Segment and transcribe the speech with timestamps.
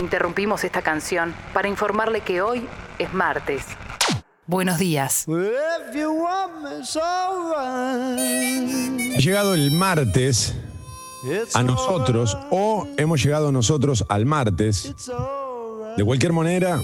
[0.00, 2.66] Interrumpimos esta canción para informarle que hoy
[2.98, 3.64] es martes.
[4.46, 5.26] Buenos días.
[9.14, 10.54] Ha llegado el martes
[11.52, 14.94] a nosotros o hemos llegado nosotros al martes.
[15.96, 16.80] De cualquier manera,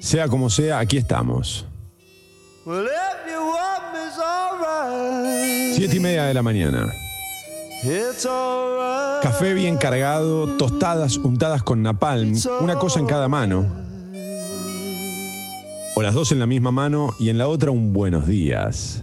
[0.00, 1.66] sea como sea, aquí estamos.
[5.74, 6.92] Siete y media de la mañana.
[9.22, 13.66] Café bien cargado, tostadas untadas con napalm, una cosa en cada mano.
[15.94, 19.02] O las dos en la misma mano y en la otra un buenos días.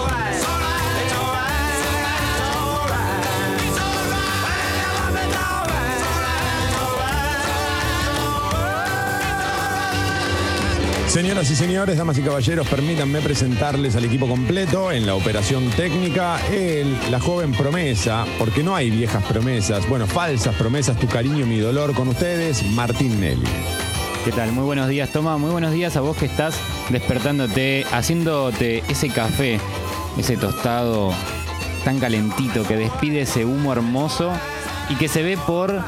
[11.11, 16.39] Señoras y señores, damas y caballeros, permítanme presentarles al equipo completo en la operación técnica,
[16.47, 21.59] el, la joven promesa, porque no hay viejas promesas, bueno, falsas promesas, tu cariño, mi
[21.59, 23.43] dolor, con ustedes, Martín Nelly.
[24.23, 24.53] ¿Qué tal?
[24.53, 25.37] Muy buenos días, Toma.
[25.37, 26.55] Muy buenos días a vos que estás
[26.89, 29.59] despertándote, haciéndote ese café,
[30.17, 31.13] ese tostado
[31.83, 34.31] tan calentito que despide ese humo hermoso
[34.87, 35.83] y que se ve por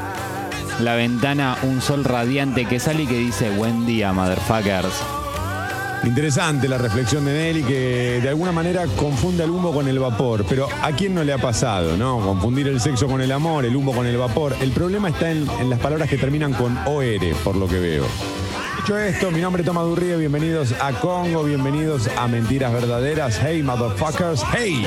[0.80, 4.94] la ventana un sol radiante que sale y que dice buen día, motherfuckers.
[6.04, 10.46] Interesante la reflexión de Nelly que de alguna manera confunde el humo con el vapor,
[10.50, 12.20] pero ¿a quién no le ha pasado, no?
[12.20, 14.56] Confundir el sexo con el amor, el humo con el vapor.
[14.60, 18.06] El problema está en, las palabras que terminan con OR, por lo que veo.
[18.78, 23.40] Dicho esto, mi nombre es Toma Durrío, bienvenidos a Congo, bienvenidos a Mentiras Verdaderas.
[23.42, 24.86] Hey, motherfuckers, hey.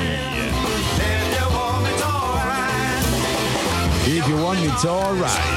[4.05, 5.56] If you want, it's alright.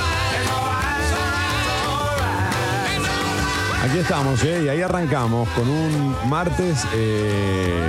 [3.82, 4.64] Aquí estamos, ¿eh?
[4.64, 7.82] y ahí arrancamos con un martes eh,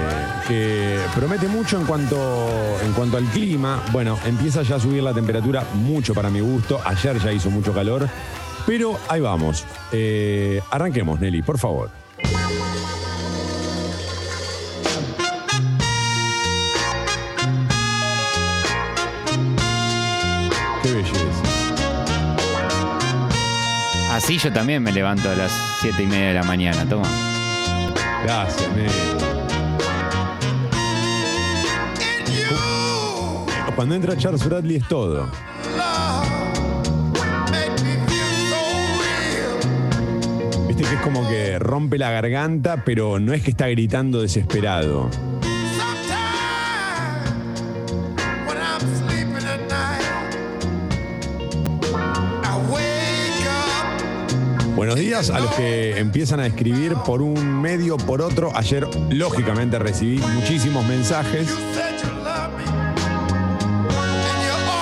[0.47, 2.47] que promete mucho en cuanto,
[2.81, 3.83] en cuanto al clima.
[3.91, 6.79] Bueno, empieza ya a subir la temperatura mucho para mi gusto.
[6.85, 8.07] Ayer ya hizo mucho calor,
[8.65, 9.65] pero ahí vamos.
[9.91, 11.89] Eh, arranquemos, Nelly, por favor.
[24.31, 27.03] Así yo también me levanto a las 7 y media de la mañana, toma.
[28.23, 28.89] Gracias, Nelly.
[33.75, 35.29] Cuando entra Charles Bradley es todo.
[40.65, 45.09] Viste que es como que rompe la garganta, pero no es que está gritando desesperado.
[54.91, 58.51] Buenos días a los que empiezan a escribir por un medio, por otro.
[58.53, 61.47] Ayer, lógicamente, recibí muchísimos mensajes.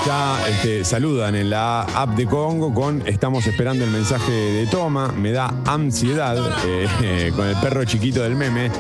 [0.08, 5.10] Ya este, saludan en la app de Congo con estamos esperando el mensaje de toma.
[5.12, 8.72] Me da ansiedad eh, con el perro chiquito del meme.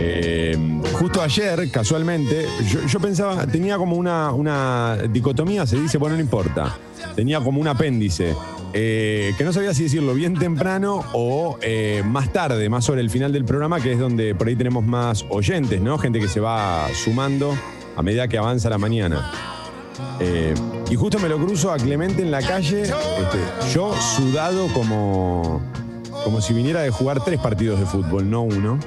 [0.00, 6.16] Eh, justo ayer, casualmente, yo, yo pensaba, tenía como una, una dicotomía, se dice, bueno,
[6.16, 6.76] no importa.
[7.14, 8.34] Tenía como un apéndice.
[8.78, 13.08] Eh, que no sabía si decirlo bien temprano o eh, más tarde, más sobre el
[13.08, 15.96] final del programa, que es donde por ahí tenemos más oyentes, ¿no?
[15.96, 17.56] Gente que se va sumando
[17.96, 19.32] a medida que avanza la mañana.
[20.20, 20.52] Eh,
[20.90, 25.62] y justo me lo cruzo a Clemente en la calle, este, yo sudado como,
[26.22, 28.78] como si viniera de jugar tres partidos de fútbol, no uno.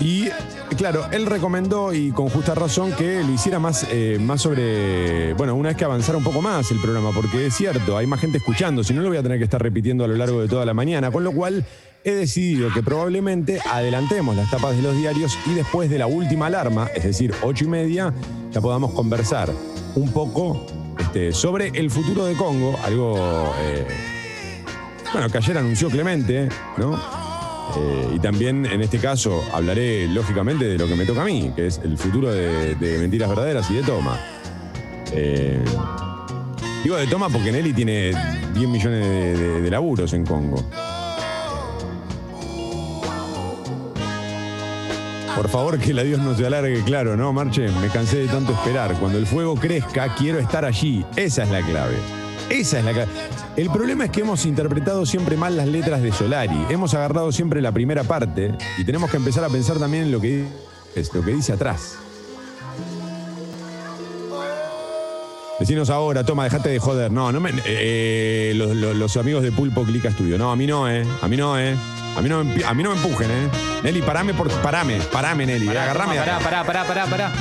[0.00, 0.30] Y
[0.76, 5.34] claro, él recomendó, y con justa razón, que lo hiciera más, eh, más sobre.
[5.34, 8.20] Bueno, una vez que avanzara un poco más el programa, porque es cierto, hay más
[8.20, 10.48] gente escuchando, si no lo voy a tener que estar repitiendo a lo largo de
[10.48, 11.64] toda la mañana, con lo cual
[12.02, 16.46] he decidido que probablemente adelantemos las tapas de los diarios y después de la última
[16.46, 18.12] alarma, es decir, ocho y media,
[18.50, 19.50] ya podamos conversar
[19.94, 20.66] un poco
[20.98, 23.54] este, sobre el futuro de Congo, algo.
[23.62, 23.86] eh,
[25.12, 27.29] bueno, que ayer anunció Clemente, ¿no?
[27.76, 31.52] Eh, y también en este caso hablaré lógicamente de lo que me toca a mí,
[31.54, 34.18] que es el futuro de, Mentiras Verdaderas y de Toma.
[35.12, 35.62] Eh,
[36.82, 38.12] digo de Toma porque Nelly tiene
[38.54, 39.06] 10 millones
[39.38, 40.64] de- de laburos en Congo.
[45.36, 47.68] Por favor, que la Dios no se alargue, claro, ¿no, Marche?
[47.80, 48.94] Me cansé de tanto esperar.
[48.98, 51.04] Cuando el fuego crezca, quiero estar allí.
[51.16, 51.94] Esa es la clave.
[52.50, 53.06] Esa es la.
[53.56, 56.66] El problema es que hemos interpretado siempre mal las letras de Solari.
[56.68, 60.20] Hemos agarrado siempre la primera parte y tenemos que empezar a pensar también en lo
[60.20, 60.44] que,
[60.94, 61.94] es, lo que dice atrás.
[65.60, 67.12] Decinos ahora, toma, dejate de joder.
[67.12, 67.50] No, no me.
[67.66, 70.38] eh, los, los- los amigos de Pulpo Clica Studio.
[70.38, 71.04] No, a mí no, ¿eh?
[71.20, 71.76] A mí no, ¿eh?
[72.16, 73.48] A mí no, a mí no me empujen, ¿eh?
[73.84, 75.66] Nelly, parame, por, parame, parame, Nelly.
[75.66, 76.16] Pará, agarrame.
[76.16, 77.32] Pará, pará, pará, pará, pará.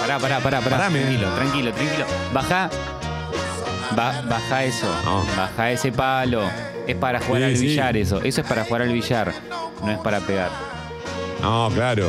[0.00, 0.76] Pará, pará, pará, pará.
[0.76, 1.00] Parame.
[1.00, 2.04] Tranquilo, tranquilo, tranquilo.
[2.34, 2.70] Baja.
[3.96, 4.86] Ba- baja eso.
[5.04, 5.24] No.
[5.36, 6.42] Baja ese palo.
[6.86, 7.66] Es para jugar Sí, al sí.
[7.66, 8.20] billar eso.
[8.22, 9.32] Eso es para jugar al billar.
[9.84, 10.50] No es para pegar.
[11.42, 12.06] No, claro.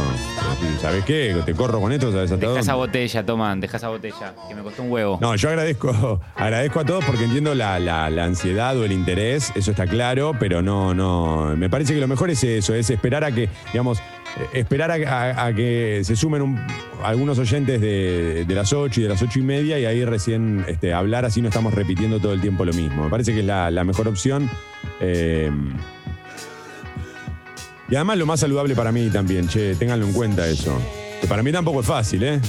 [0.81, 1.35] ¿Sabes qué?
[1.45, 2.87] Te corro con esto, ¿sabes hasta Deja esa dónde?
[2.87, 4.33] botella, toma, deja esa botella.
[4.47, 5.17] Que me costó un huevo.
[5.21, 9.51] No, yo agradezco, agradezco a todos porque entiendo la, la- la ansiedad o el interés,
[9.55, 11.55] eso está claro, pero no, no.
[11.55, 14.03] Me parece que lo mejor es eso, es esperar a que, digamos, eh,
[14.59, 16.59] esperar a, a- a que se sumen un-
[17.03, 20.65] algunos oyentes de, de las 8 y de las 8 y media y ahí recién
[20.67, 23.05] este, hablar, así no estamos repitiendo todo el tiempo lo mismo.
[23.05, 24.49] Me parece que es la, la mejor opción.
[24.99, 25.49] eh,
[27.91, 30.73] y además lo más saludable para mí también, che, ténganlo en cuenta eso.
[31.19, 32.39] Que para mí tampoco es fácil, ¿eh?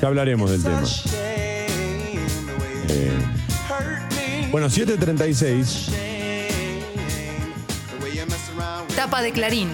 [0.00, 0.82] Ya hablaremos del tema.
[2.88, 3.12] Eh,
[4.50, 5.90] bueno, 7.36.
[8.96, 9.68] Tapa de Clarín.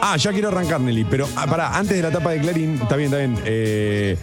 [0.00, 2.96] Ah, ya quiero arrancar, Nelly, pero ah, pará, antes de la tapa de Clarín, está
[2.96, 3.38] bien, está bien.
[3.44, 4.16] Eh,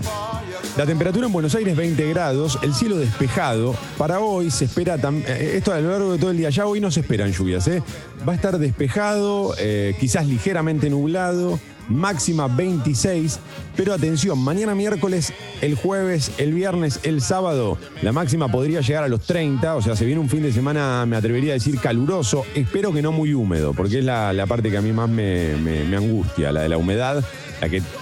[0.77, 3.75] la temperatura en Buenos Aires 20 grados, el cielo despejado.
[3.97, 6.65] Para hoy se espera, tam- eh, esto a lo largo de todo el día, ya
[6.65, 7.83] hoy no se esperan lluvias, ¿eh?
[8.27, 11.59] Va a estar despejado, eh, quizás ligeramente nublado,
[11.89, 13.39] máxima 26,
[13.75, 19.07] pero atención, mañana miércoles, el jueves, el viernes, el sábado, la máxima podría llegar a
[19.09, 22.45] los 30, o sea, se viene un fin de semana, me atrevería a decir, caluroso,
[22.55, 26.51] espero que no muy húmedo, porque es la, parte que a mí más me angustia,
[26.53, 27.23] la de la humedad,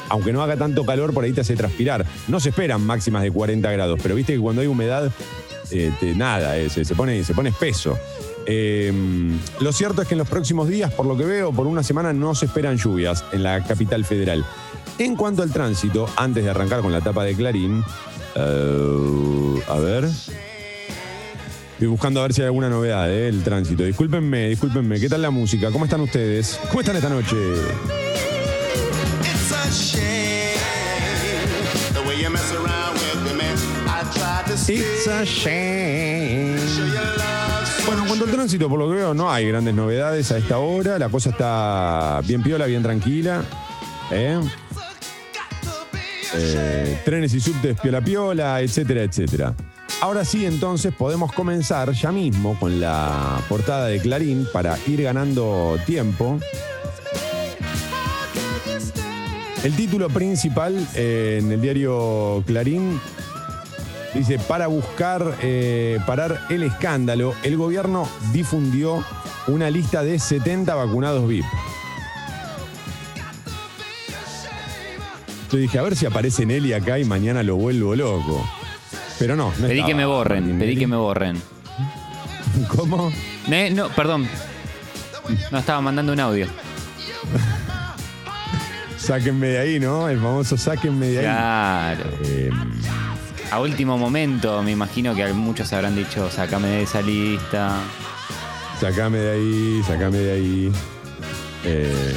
[0.10, 2.06] aunque no haga tanto calor, por ahí te hace transpirar.
[2.28, 5.12] No se esperan máximas de 40 grados, pero viste que cuando hay humedad,
[5.72, 7.98] eh, nada, eh, se, pone, se pone espeso.
[8.46, 8.92] Eh,
[9.60, 12.14] lo cierto es que en los próximos días, por lo que veo, por una semana
[12.14, 14.46] no se esperan lluvias en la capital federal.
[14.98, 17.84] En cuanto al tránsito, antes de arrancar con la tapa de Clarín,
[18.36, 20.06] a ver.
[21.80, 23.84] Estoy buscando a ver si hay alguna novedad del tránsito.
[23.84, 25.00] Discúlpenme, discúlpenme.
[25.00, 25.72] ¿Qué tal la música?
[25.72, 26.60] ¿Cómo están ustedes?
[26.68, 27.38] ¿Cómo están esta noche?
[34.72, 36.58] It's a shame
[37.86, 40.60] Bueno, en cuanto al tránsito, por lo que veo, no hay grandes novedades a esta
[40.60, 41.00] hora.
[41.00, 43.44] La cosa está bien piola, bien tranquila.
[44.12, 44.40] ¿eh?
[46.36, 49.54] Eh, trenes y subtes piola piola, etcétera, etcétera.
[50.02, 55.78] Ahora sí, entonces podemos comenzar ya mismo con la portada de Clarín para ir ganando
[55.86, 56.40] tiempo.
[59.64, 63.00] El título principal eh, en el diario Clarín
[64.14, 69.06] Dice, para buscar eh, parar el escándalo, el gobierno difundió
[69.48, 71.46] una lista de 70 vacunados VIP.
[75.52, 78.44] Yo dije, a ver si aparece Nelly acá y mañana lo vuelvo loco.
[79.20, 80.60] Pero no, no Pedí estaba que me borren, Nelly.
[80.60, 81.40] pedí que me borren.
[82.76, 83.12] ¿Cómo?
[83.48, 84.28] Ne- no, perdón.
[85.52, 86.48] No estaba mandando un audio.
[89.10, 90.08] Sáquenme de ahí, ¿no?
[90.08, 91.24] El famoso sáquenme de ahí.
[91.26, 92.04] Claro.
[92.26, 92.52] Eh,
[93.50, 97.80] A último momento, me imagino que muchos habrán dicho, sacame de esa lista.
[98.80, 100.72] Sacame de ahí, sacame de ahí.
[101.66, 102.14] Eh,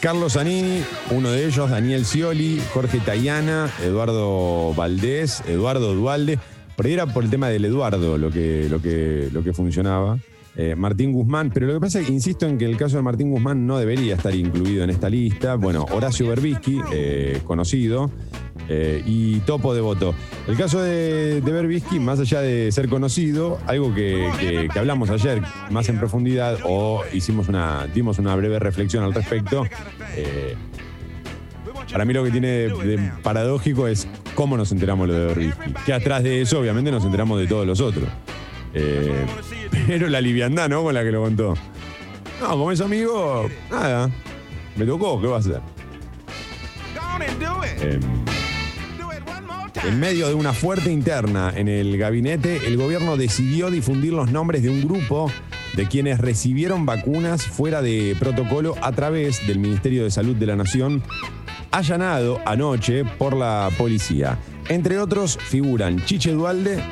[0.00, 6.38] Carlos Zanini, uno de ellos, Daniel Scioli, Jorge Tayana, Eduardo Valdés, Eduardo Dualde.
[6.82, 10.16] Ahí era por el tema del Eduardo lo que, lo que, lo que funcionaba.
[10.56, 13.02] Eh, Martín Guzmán, pero lo que pasa es que insisto en que el caso de
[13.02, 15.54] Martín Guzmán no debería estar incluido en esta lista.
[15.54, 18.10] Bueno, Horacio Berbisky, eh, conocido,
[18.68, 20.14] eh, y Topo de Voto.
[20.48, 24.28] El caso de, Berbisky, más allá de ser conocido, algo que,
[24.72, 25.40] que- hablamos ayer
[25.70, 29.64] más en profundidad o hicimos una, dimos una breve reflexión al respecto.
[31.92, 35.72] para mí lo que tiene de paradójico es cómo nos enteramos lo de Berbisky.
[35.86, 38.04] Que atrás de eso, obviamente, nos enteramos de todos los otros.
[38.74, 39.26] Eh,
[39.86, 40.82] pero la liviandad, ¿no?
[40.82, 41.54] Con la que lo contó.
[42.40, 44.10] No, como es amigo, nada.
[44.76, 45.60] Me tocó, ¿qué va a hacer?
[47.80, 48.00] Eh,
[49.84, 54.62] en medio de una fuerte interna en el gabinete, el gobierno decidió difundir los nombres
[54.62, 55.30] de un grupo
[55.74, 60.56] de quienes recibieron vacunas fuera de protocolo a través del Ministerio de Salud de la
[60.56, 61.02] Nación,
[61.70, 64.38] allanado anoche por la policía.
[64.68, 66.82] Entre otros figuran Chiche Dualde,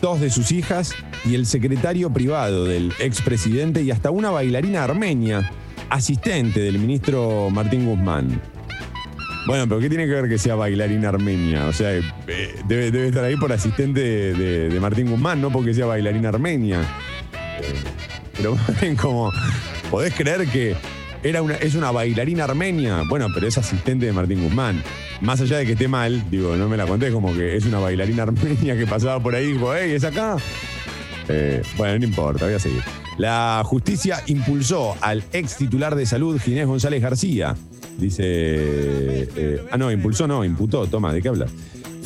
[0.00, 5.50] dos de sus hijas y el secretario privado del expresidente y hasta una bailarina armenia
[5.90, 8.40] asistente del ministro Martín Guzmán.
[9.46, 11.66] Bueno, pero ¿qué tiene que ver que sea bailarina armenia?
[11.66, 12.02] O sea, eh,
[12.66, 16.80] debe, estar ahí por asistente de, de- Martín Guzmán, no porque sea bailarina armenia.
[17.60, 17.74] Eh,
[18.36, 18.56] Pero
[19.00, 19.30] como,
[19.90, 20.74] ¿podés creer que
[21.22, 23.02] era una, es una bailarina armenia?
[23.08, 24.82] Bueno, pero es asistente de Martín Guzmán.
[25.20, 27.78] Más allá de que esté mal, digo, no me la conté, como que es una
[27.78, 30.36] bailarina armenia que pasaba por ahí y dijo, hey, ¿es acá?
[31.28, 32.82] Eh, bueno, no importa, voy a seguir.
[33.18, 37.56] La justicia impulsó al ex titular de salud, Ginés González García.
[37.98, 38.22] Dice.
[38.26, 40.86] eh, ah, no, impulsó, no, imputó.
[40.86, 41.50] Toma, ¿de qué hablas?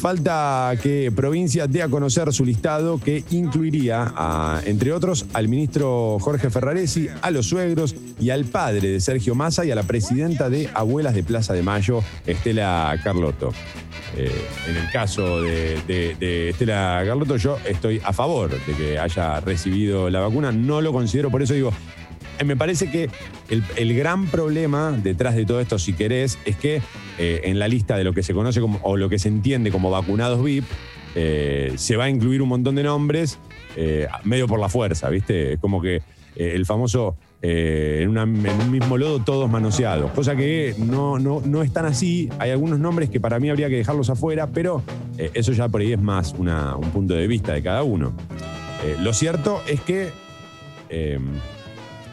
[0.00, 6.16] Falta que provincia dé a conocer su listado que incluiría, a, entre otros, al ministro
[6.20, 10.48] Jorge Ferraresi, a los suegros y al padre de Sergio Massa y a la presidenta
[10.48, 13.52] de Abuelas de Plaza de Mayo, Estela Carlotto.
[14.16, 14.32] Eh,
[14.68, 20.08] en el caso de, de- Estela Carlotto, yo estoy a favor de que haya recibido
[20.08, 20.50] la vacuna.
[20.50, 21.72] No lo considero, por eso digo,
[22.44, 23.08] me parece que
[23.48, 26.82] el, gran problema detrás de todo esto, si querés, es que
[27.18, 29.90] eh, en la lista de lo que se conoce o lo que se entiende como
[29.90, 30.64] vacunados VIP,
[31.14, 33.38] eh, se va a incluir un montón de nombres
[33.76, 35.58] eh, medio por la fuerza, ¿viste?
[35.60, 35.96] Como que
[36.36, 41.62] eh, el famoso eh, en, un mismo lodo todos manoseados, cosa que no, no, no
[41.62, 42.28] es tan así.
[42.38, 44.82] Hay algunos nombres que para mí habría que dejarlos afuera, pero
[45.16, 48.12] eh, eso ya por ahí es más un punto de vista de cada uno.
[48.84, 50.10] Eh, lo cierto es que
[50.90, 51.18] eh,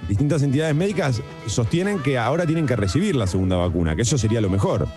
[0.07, 4.41] distintas entidades médicas sostienen que ahora tienen que recibir la segunda vacuna, que eso sería
[4.41, 4.87] lo mejor.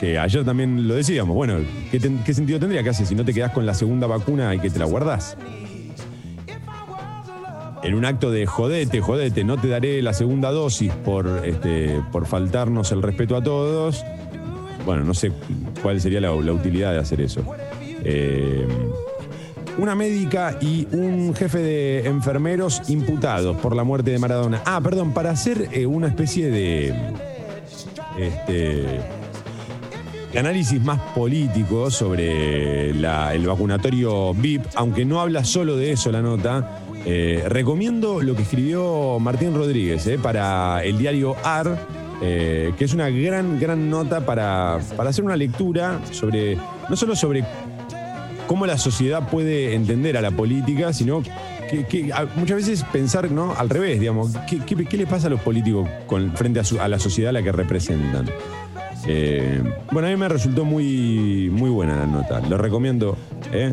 [0.00, 1.58] Que ayer también lo decíamos, bueno,
[1.90, 2.00] ¿qué,
[2.34, 4.78] sentido tendría que hacer si no te quedás con la segunda vacuna y que te
[4.78, 5.36] la guardás?
[7.82, 12.26] En un acto de jodete, jodete, no te daré la segunda dosis por, este, por
[12.26, 14.04] faltarnos el respeto a todos.
[14.86, 15.32] Bueno, no sé
[15.82, 17.44] cuál sería la, la utilidad de hacer eso.
[18.04, 18.66] Eh,
[19.78, 24.62] una médica y un jefe de enfermeros imputados por la muerte de Maradona.
[24.64, 26.94] Ah, perdón, para hacer eh, una especie de.
[28.18, 29.00] Este.
[30.38, 36.82] análisis más político sobre el vacunatorio VIP, aunque no habla solo de eso la nota,
[37.06, 41.78] eh, recomiendo lo que escribió Martín Rodríguez eh, para el diario AR,
[42.20, 46.56] que es una gran, gran nota para, para hacer una lectura sobre,
[46.88, 47.44] no solo sobre
[48.52, 53.54] cómo la sociedad puede entender a la política, sino que, muchas veces pensar ¿no?
[53.56, 55.88] al revés, digamos, ¿qué, qué, qué le pasa a los políticos
[56.34, 58.26] frente a la sociedad a la que representan?
[59.06, 59.58] Eh,
[59.90, 63.16] bueno, a mí me resultó muy, muy buena la nota, lo recomiendo.
[63.54, 63.72] ¿eh?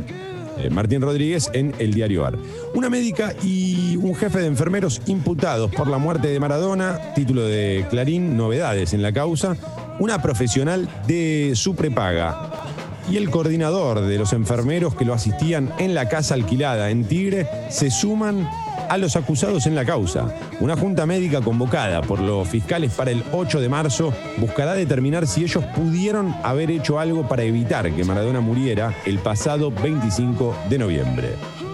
[0.60, 2.38] Eh, Martín Rodríguez en el diario AR.
[2.74, 7.86] Una médica y un jefe de enfermeros imputados por la muerte de Maradona, título de
[7.90, 9.58] Clarín, novedades en la causa,
[10.00, 12.69] una profesional de su prepaga
[13.10, 17.48] y el coordinador de los enfermeros que lo asistían en la casa alquilada en Tigre
[17.70, 18.50] se suman
[18.90, 20.34] a los acusados en la causa.
[20.60, 25.44] Una junta médica convocada por los fiscales para el 8 de marzo buscará determinar si
[25.44, 31.69] ellos pudieron haber hecho algo para evitar que Maradona muriera el pasado 25 de noviembre.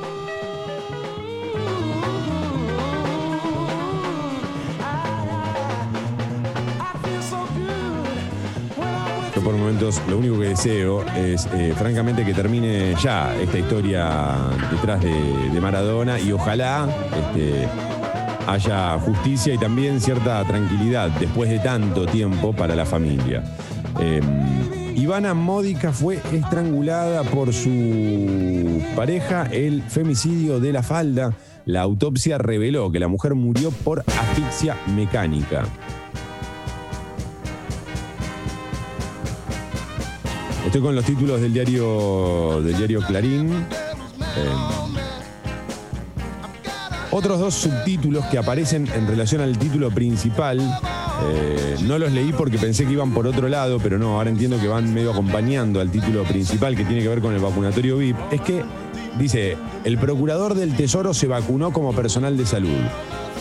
[10.08, 14.36] Lo único que deseo es eh, francamente que termine ya esta historia
[14.72, 17.67] detrás de, Maradona y ojalá este,
[18.48, 23.44] haya justicia y también cierta tranquilidad después de tanto tiempo para la familia.
[24.00, 24.22] Eh,
[24.96, 31.34] Ivana Módica fue estrangulada por su pareja, el femicidio de la falda.
[31.65, 35.63] La autopsia reveló que la mujer murió por asfixia mecánica.
[40.75, 43.50] Estoy con los títulos del diario, del diario Clarín.
[43.50, 43.65] Eh,
[47.12, 50.60] otros dos subtítulos que aparecen en relación al título principal.
[50.60, 54.60] eh, no los leí porque pensé que iban por otro lado, pero no, ahora entiendo
[54.60, 58.17] que van medio acompañando al título principal que tiene que ver con el vacunatorio VIP.
[58.32, 58.62] Es que
[59.17, 59.55] dice,
[59.86, 62.82] el procurador del Tesoro se vacunó como personal de salud.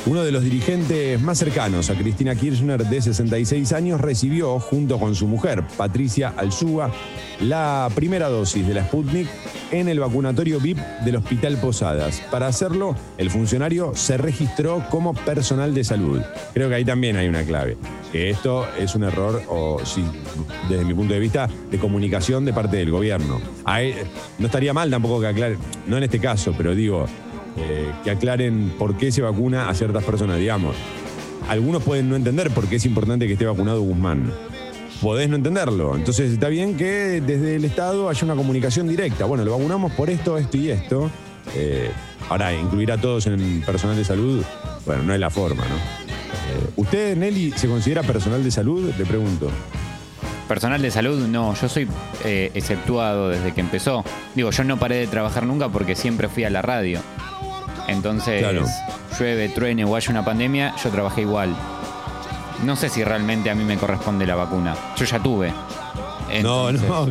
[0.06, 5.14] Uno de los dirigentes más cercanos a Cristina Kirchner, de 66 años, recibió, junto con
[5.14, 6.92] su mujer, Patricia Alzúa,
[7.40, 9.26] la primera dosis de la Sputnik
[9.70, 12.22] en el vacunatorio VIP del Hospital Posadas.
[12.30, 16.20] Para hacerlo, el funcionario se registró como personal de salud.
[16.52, 17.78] Creo que ahí también hay una clave.
[18.12, 19.80] Que esto es un error, o
[20.68, 23.40] desde mi punto de vista, de comunicación de parte del gobierno.
[24.38, 25.56] No estaría mal tampoco que aclare,
[25.86, 27.06] no en este caso, pero digo,
[27.56, 30.74] eh, que aclaren por qué se vacuna a ciertas personas, digamos.
[31.48, 34.32] Algunos pueden no entender por qué es importante que esté vacunado Guzmán.
[35.00, 35.94] Podés no entenderlo.
[35.94, 39.26] Entonces está bien que desde el Estado haya una comunicación directa.
[39.26, 41.10] Bueno, lo vacunamos por esto, esto y esto.
[41.54, 41.90] Eh,
[42.28, 44.42] ahora, incluir a todos en personal de salud,
[44.84, 45.74] bueno, no es la forma, ¿no?
[45.74, 48.92] Eh, ¿Usted, Nelly, se considera personal de salud?
[48.98, 49.48] Le pregunto.
[50.48, 51.88] Personal de salud, no, yo soy
[52.24, 54.04] exceptuado desde que empezó.
[54.34, 57.00] Digo, yo no paré de trabajar nunca porque siempre fui a la radio.
[57.88, 58.64] Entonces, Claro.
[59.18, 61.54] llueve, truene o haya una pandemia, yo trabajé igual.
[62.64, 64.74] No sé si realmente a mí me corresponde la vacuna.
[64.96, 65.52] Yo ya tuve.
[66.42, 67.06] No, Entonces, no.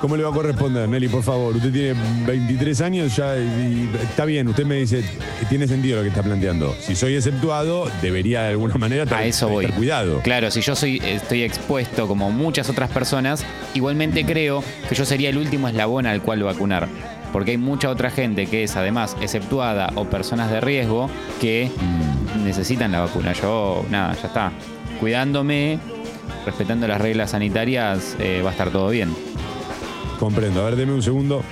[0.00, 1.08] ¿Cómo le va a corresponder, Nelly?
[1.08, 1.94] Por favor, usted tiene
[2.26, 4.46] 23 años ya y, y está bien.
[4.48, 5.02] Usted me dice,
[5.48, 6.74] tiene sentido lo que está planteando.
[6.80, 9.64] Si soy exceptuado, debería de alguna manera A estar- eso voy.
[9.64, 10.20] estar cuidado.
[10.22, 15.30] Claro, si yo soy, estoy expuesto como muchas otras personas, igualmente creo que yo sería
[15.30, 16.88] el último eslabón al cual vacunar.
[17.36, 21.70] Porque hay mucha otra gente que es además exceptuada o personas de riesgo que
[22.42, 23.34] necesitan la vacuna.
[23.34, 24.52] Yo, nada, ya está.
[24.98, 25.78] Cuidándome,
[26.46, 29.14] respetando las reglas sanitarias, eh, va a estar todo bien.
[30.18, 30.62] Comprendo.
[30.62, 31.42] A ver, deme un segundo.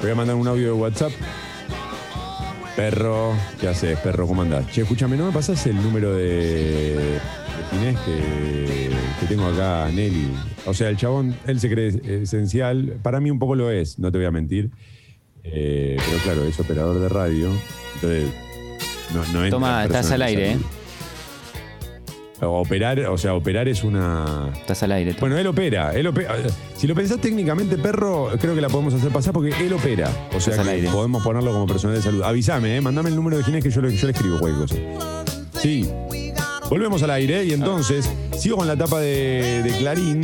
[0.00, 1.10] Voy a mandar un audio de WhatsApp.
[2.76, 4.28] Perro, ¿qué haces, perro?
[4.28, 4.68] ¿Cómo andás?
[4.68, 7.18] Che, escúchame, ¿no me pasas el número de,
[7.58, 10.30] de Ginés que, que tengo acá, Nelly?
[10.66, 12.98] O sea, el chabón, él se cree esencial.
[13.02, 14.70] Para mí un poco lo es, no te voy a mentir.
[15.44, 17.50] Eh, pero claro, es operador de radio.
[17.94, 18.30] Entonces,
[19.14, 20.58] no, no entra Toma, estás al aire, ¿eh?
[22.40, 24.50] Operar, o sea, operar es una.
[24.54, 25.12] Estás al aire.
[25.12, 25.20] tú.
[25.20, 26.36] Bueno, él opera, él opera.
[26.76, 30.08] Si lo pensás técnicamente, perro, creo que la podemos hacer pasar porque él opera.
[30.32, 32.22] O sea, que podemos ponerlo como personal de salud.
[32.22, 34.76] Avísame, eh, mandame el número de Ginés que yo yo le escribo cualquier cosa.
[35.60, 35.90] Sí.
[36.70, 40.22] Volvemos al aire y entonces sigo con la tapa de, Clarín.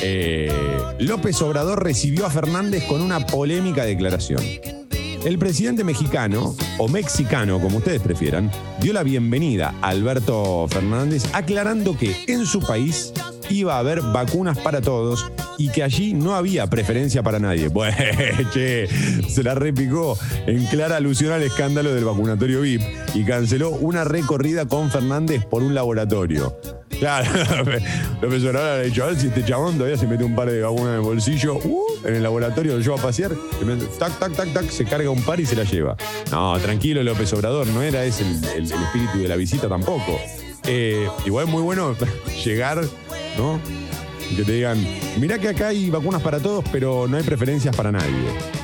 [0.00, 0.52] Eh,
[1.00, 4.42] López Obrador recibió a Fernández con una polémica declaración.
[5.24, 11.96] El presidente mexicano, o mexicano como ustedes prefieran, dio la bienvenida a Alberto Fernández aclarando
[11.96, 13.12] que en su país
[13.52, 17.68] iba a haber vacunas para todos y que allí no había preferencia para nadie.
[17.72, 17.96] Bueno,
[18.52, 18.86] che,
[19.28, 20.16] se la repicó
[20.46, 22.82] en clara alusión al escándalo del vacunatorio VIP
[23.14, 26.56] y canceló una recorrida con Fernández por un laboratorio.
[27.02, 27.28] Claro,
[28.22, 30.62] López Obrador ha dicho, a ver si este chabón todavía se mete un par de
[30.62, 33.32] vacunas en el bolsillo, uh, en el laboratorio lo lleva a pasear,
[33.98, 35.96] tac, tac, tac, tac, se carga un par y se la lleva.
[36.30, 38.22] No, tranquilo López Obrador, no era ese
[38.54, 40.20] el, espíritu de la visita tampoco.
[40.64, 41.96] Eh, igual muy bueno
[42.44, 42.84] llegar,
[43.36, 43.60] ¿no?
[44.36, 44.84] Que te digan,
[45.18, 48.62] mirá que acá hay vacunas para todos, pero no hay preferencias para nadie.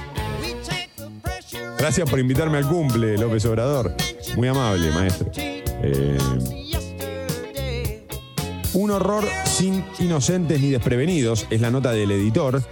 [1.78, 3.94] Gracias por invitarme al cumple, López Obrador.
[4.36, 5.30] Muy amable, maestro.
[5.36, 6.18] Eh,
[8.74, 12.62] un horror sin inocentes ni desprevenidos, es la nota del editor.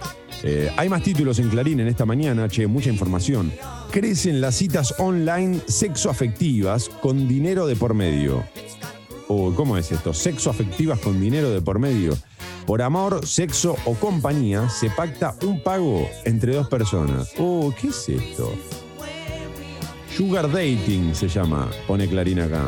[0.43, 3.51] Eh, hay más títulos en Clarín en esta mañana, che, mucha información.
[3.91, 8.43] Crecen las citas online sexoafectivas con dinero de por medio.
[9.29, 10.13] Uy, ¿cómo es esto?
[10.13, 12.17] Sexoafectivas con dinero de por medio.
[12.65, 17.33] Por amor, sexo o compañía se pacta un pago entre dos personas.
[17.37, 18.53] Oh, ¿qué es esto?
[20.15, 22.63] Sugar dating se llama, pone Clarín acá.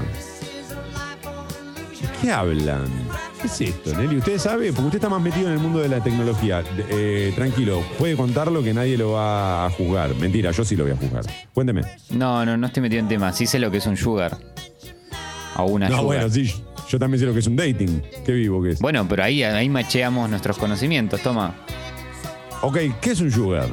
[2.00, 2.86] ¿De qué hablan?
[3.42, 4.18] ¿Qué es esto, Nelly?
[4.18, 4.72] ¿Usted sabe?
[4.72, 6.64] Porque usted está más metido en el mundo de la tecnología.
[6.90, 10.14] Eh, tranquilo, puede contarlo que nadie lo va a juzgar.
[10.16, 11.24] Mentira, yo sí lo voy a juzgar.
[11.54, 11.82] Cuénteme.
[12.12, 13.38] No, no, no estoy metido en temas.
[13.38, 14.38] Sí sé lo que es un sugar.
[15.62, 16.06] O una No, sugar.
[16.06, 16.54] bueno, sí,
[16.90, 18.02] yo también sé lo que es un dating.
[18.26, 18.80] Qué vivo que es.
[18.80, 21.56] Bueno, pero ahí, ahí macheamos nuestros conocimientos, toma.
[22.62, 23.68] Ok, ¿qué es un sugar?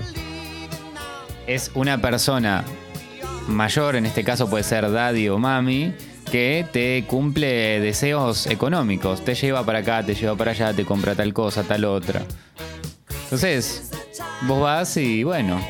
[1.47, 2.65] Es una persona
[3.49, 5.93] mayor, en este caso puede ser daddy o mami,
[6.31, 9.25] que te cumple deseos económicos.
[9.25, 12.23] Te lleva para acá, te lleva para allá, te compra tal cosa, tal otra.
[13.25, 13.91] Entonces,
[14.47, 15.61] vos vas y bueno,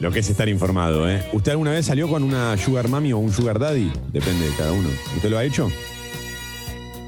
[0.00, 1.24] Lo que es estar informado, ¿eh?
[1.32, 3.90] ¿Usted alguna vez salió con una sugar mami o un sugar daddy?
[4.12, 4.88] Depende de cada uno.
[5.16, 5.70] ¿Usted lo ha hecho?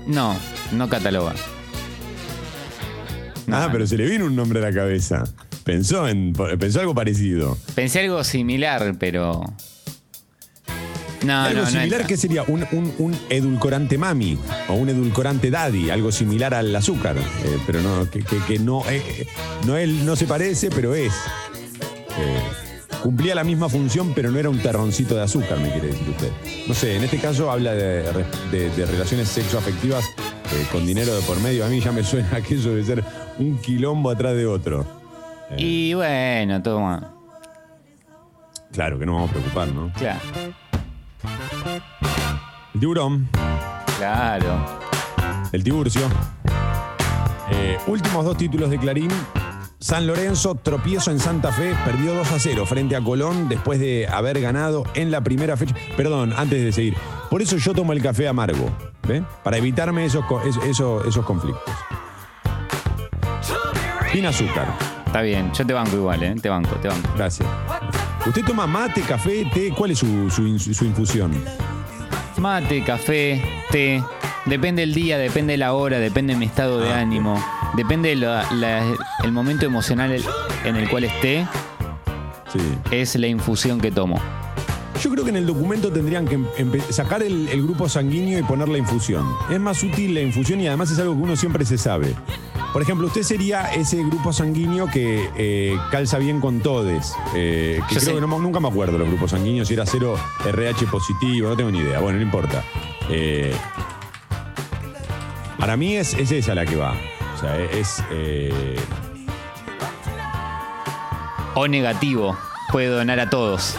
[0.07, 0.37] no,
[0.72, 1.35] no cataloga.
[3.46, 5.24] No, ah, pero se le vino un nombre a la cabeza.
[5.64, 7.57] Pensó en pensó algo parecido.
[7.74, 9.42] Pensé algo similar, pero.
[11.24, 11.70] No, algo no, no.
[11.70, 12.07] similar entra.
[12.07, 17.16] que sería un, un- un edulcorante mami o un edulcorante daddy, algo similar al azúcar,
[17.18, 19.26] eh, pero no que, que- que no eh,
[19.66, 21.12] no él no se parece, pero es.
[22.18, 22.40] Eh,
[23.02, 26.30] cumplía la misma función, pero no era un terroncito de azúcar, me quiere decir usted.
[26.68, 28.02] No sé, en este caso habla de,
[28.50, 30.04] de- de relaciones sexoafectivas
[30.52, 31.64] eh, con dinero de por medio.
[31.64, 33.04] A mí ya me suena que eso debe ser
[33.38, 34.84] un quilombo atrás de otro.
[35.56, 37.14] Y bueno, toma.
[38.72, 39.92] Claro que no vamos a preocupar, ¿no?
[39.94, 40.20] Claro,
[42.74, 43.28] El tiburón.
[43.98, 44.78] claro.
[45.52, 46.02] El Tiburcio.
[47.50, 49.10] Eh, últimos dos títulos de Clarín.
[49.81, 54.07] San Lorenzo, tropiezo en Santa Fe, perdió 2 a 0 frente a Colón después de
[54.09, 55.75] haber ganado en la primera fecha.
[55.97, 56.95] Perdón, antes de seguir.
[57.31, 58.71] Por eso yo tomo el café amargo,
[59.09, 59.23] ¿ve?
[59.43, 61.62] Para evitarme esos, co- es- eso- esos conflictos.
[64.12, 64.66] Sin azúcar,
[65.07, 66.35] Está bien, yo te banco igual, ¿eh?
[66.40, 67.09] Te banco, te banco.
[67.16, 67.49] gracias.
[68.27, 69.73] ¿Usted toma mate, café, té?
[69.77, 71.33] ¿Cuál es su, su infusión?
[72.37, 74.05] Mate, café, té.
[74.47, 77.43] Depende el día, depende la hora, depende mi estado de Ah, ánimo.
[77.76, 78.46] Depende la-
[79.22, 80.20] el momento emocional
[80.64, 81.46] en el cual esté,
[82.52, 82.59] Sí.
[82.90, 84.18] es la infusión que tomo.
[85.00, 86.38] Yo creo que en el documento tendrían que
[86.90, 89.24] sacar el, el grupo sanguíneo y poner la infusión.
[89.50, 92.14] Es más útil la infusión y además es algo que uno siempre se sabe.
[92.72, 97.14] Por ejemplo, usted sería ese grupo sanguíneo que eh, calza bien con todes.
[97.35, 98.14] eh, que Yo creo sé.
[98.20, 101.70] que no- nunca me acuerdo los grupos sanguíneos, si era cero RH positivo, no tengo
[101.70, 102.00] ni idea.
[102.00, 102.62] Bueno, no importa.
[103.09, 103.54] Eh,
[105.59, 106.94] para mí es, es esa la que va.
[107.40, 108.03] O sea, es.
[108.11, 108.76] eh,
[111.55, 112.37] O negativo.
[112.70, 113.76] Puede donar a todos.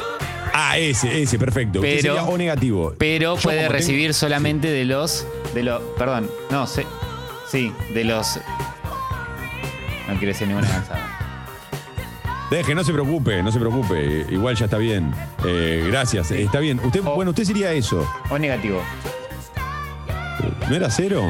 [0.54, 1.80] ah, ese, ese, perfecto.
[1.80, 2.94] Pero- sería O negativo.
[2.98, 5.26] Pero Yo puede tengo- recibir solamente de los.
[5.54, 5.82] De los.
[5.98, 6.30] Perdón.
[6.50, 6.86] No, sé.
[7.50, 8.38] Sí, de los.
[10.08, 11.08] No quiero decir ninguna cansada.
[12.50, 14.26] Deje, no se preocupe, no se preocupe.
[14.30, 15.14] Igual ya está bien.
[15.46, 16.82] Eh, gracias, está bien.
[16.84, 18.06] Usted, O- bueno, usted sería eso.
[18.30, 18.82] O negativo.
[20.68, 21.24] ¿No era cero?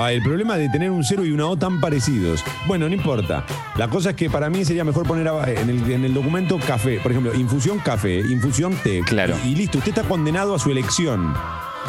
[0.00, 2.44] Ah, el problema de tener un cero y una O tan parecidos.
[2.68, 3.44] Bueno, no importa.
[3.76, 7.00] La cosa es que para mí sería mejor poner en el, en el documento café.
[7.00, 9.02] Por ejemplo, infusión café, infusión té.
[9.04, 9.34] Claro.
[9.44, 11.34] Y, y listo, usted está condenado a su elección.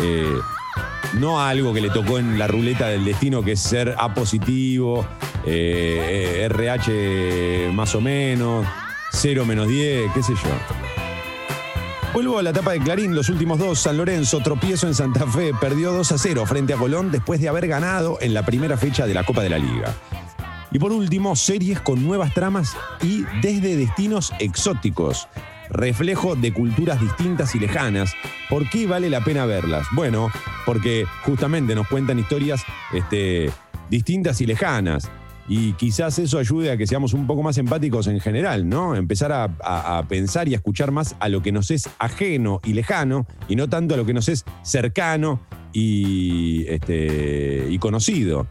[0.02, 0.40] Eh,
[1.20, 4.14] no a algo que le tocó en la ruleta del destino, que es ser A
[4.14, 5.06] positivo,
[5.46, 8.66] eh, eh, RH más o menos,
[9.12, 10.89] 0 menos 10, qué sé yo.
[12.14, 15.52] Vuelvo a la etapa de Clarín, los últimos dos, San Lorenzo, tropiezo en Santa Fe,
[15.62, 19.06] perdió 2 a 0 frente a Colón después de haber ganado en la primera fecha
[19.06, 19.94] de la Copa de la Liga.
[20.72, 25.28] Y por último, series con nuevas tramas y desde destinos exóticos,
[25.70, 28.14] reflejo de culturas distintas y lejanas.
[28.50, 29.86] ¿Por qué vale la pena verlas?
[29.92, 30.32] Bueno,
[30.66, 33.52] porque justamente nos cuentan historias este,
[33.90, 35.10] distintas y lejanas.
[35.52, 38.96] Y quizás eso ayude a que seamos un poco más empáticos en general, ¿no?
[38.96, 43.26] Empezar a, pensar y a escuchar más a lo que nos es ajeno y lejano
[43.48, 45.42] y no tanto a lo que nos es cercano
[45.74, 48.46] y, este, conocido.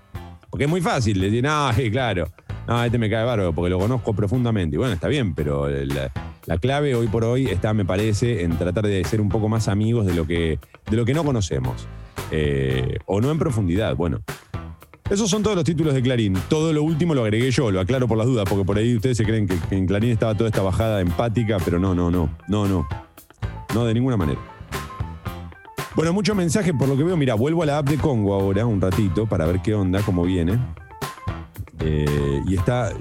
[0.50, 2.32] Porque es muy fácil decir, no, eh, claro,
[2.66, 4.74] no, este me cae bárbaro porque lo conozco profundamente.
[4.74, 6.11] Y bueno, está bien, pero la,
[6.46, 9.68] la clave hoy por hoy está, me parece, en tratar de ser un poco más
[9.68, 10.58] amigos de lo que,
[10.90, 11.87] de lo que no conocemos.
[12.30, 14.20] Eh, o no en profundidad, bueno.
[15.11, 16.35] Esos son todos los títulos de Clarín.
[16.51, 19.16] Todo lo último lo agregué yo, lo aclaro por las dudas, porque por ahí ustedes
[19.16, 22.68] se creen que, en Clarín estaba toda esta bajada empática, pero no, no, no, no,
[22.68, 22.87] no.
[23.75, 24.38] No, de ninguna manera.
[25.94, 27.16] Bueno, mucho mensaje por lo que veo.
[27.16, 30.25] Mira, vuelvo a la app de Congo ahora, un ratito, para ver qué onda, cómo
[30.25, 30.59] viene.
[31.81, 32.92] Eh, y está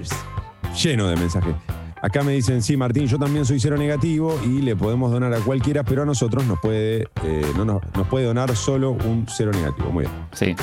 [0.82, 1.54] lleno de mensajes.
[2.00, 5.40] Acá me dicen, sí, Martín, yo también soy cero negativo y le podemos donar a
[5.40, 9.90] cualquiera, pero a nosotros nos puede, eh, no nos puede donar solo un cero negativo.
[9.90, 10.14] Muy bien.
[10.32, 10.56] Sí.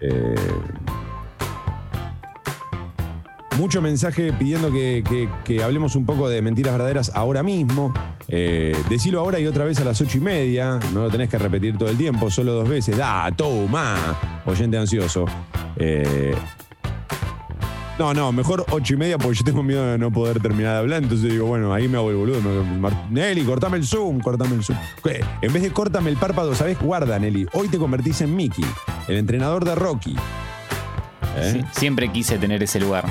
[0.00, 0.34] Eh,
[3.58, 7.92] mucho mensaje pidiendo que, hablemos un poco de mentiras verdaderas ahora mismo.
[8.28, 10.80] Eh, decilo ahora y otra vez a las ocho y media.
[10.92, 12.96] No lo tenés que repetir todo el tiempo, solo dos veces.
[12.96, 15.26] Da, toma, oyente ansioso.
[15.76, 16.34] Eh,
[17.98, 20.78] no, no, mejor ocho y media porque yo tengo miedo de no poder terminar de
[20.78, 21.02] hablar.
[21.02, 22.40] Entonces digo, bueno, ahí me hago el boludo.
[23.10, 24.78] Nelly, cortame el zoom, cortame el zoom.
[25.04, 25.24] ¿Qué?
[25.40, 26.78] En vez de cortame el párpado, ¿sabés?
[26.80, 27.46] Guarda, Nelly.
[27.52, 28.64] Hoy te convertís en Mickey,
[29.08, 30.16] el entrenador de Rocky.
[31.36, 31.52] ¿Eh?
[31.52, 33.04] Sí, Siempre quise tener ese lugar.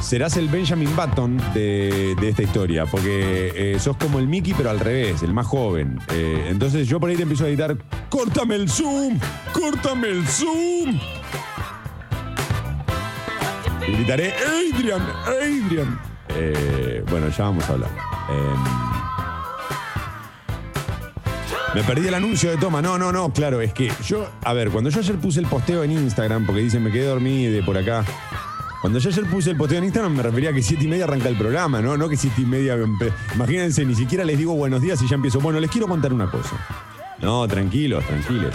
[0.00, 4.70] Serás el Benjamin Button de, de esta historia, porque eh, sos como el Mickey, pero
[4.70, 5.98] al revés, el más joven.
[6.12, 7.76] Eh, entonces yo por ahí te empiezo a gritar:
[8.08, 9.18] ¡Córtame el zoom!
[9.52, 10.98] ¡Córtame el zoom!
[13.92, 15.02] Gritaré: ¡Adrian!
[15.26, 15.98] ¡Adrian!
[16.30, 17.90] Eh, bueno, ya vamos a hablar.
[18.30, 18.98] Em,
[21.74, 22.82] me perdí el anuncio de toma.
[22.82, 25.84] No, no, no, claro, es que yo, a ver, cuando yo ayer puse el posteo
[25.84, 28.04] en Instagram, porque dicen me quedé dormido de por acá.
[28.80, 31.04] Cuando yo ayer puse el posteo en Instagram me refería a que siete y media
[31.04, 31.96] arranca el programa, ¿no?
[31.96, 32.76] No que siete y media.
[33.34, 35.40] Imagínense, ni siquiera les digo buenos días y ya empiezo.
[35.40, 36.56] Bueno, les quiero contar una cosa.
[37.20, 38.54] No, tranquilos, tranquilos.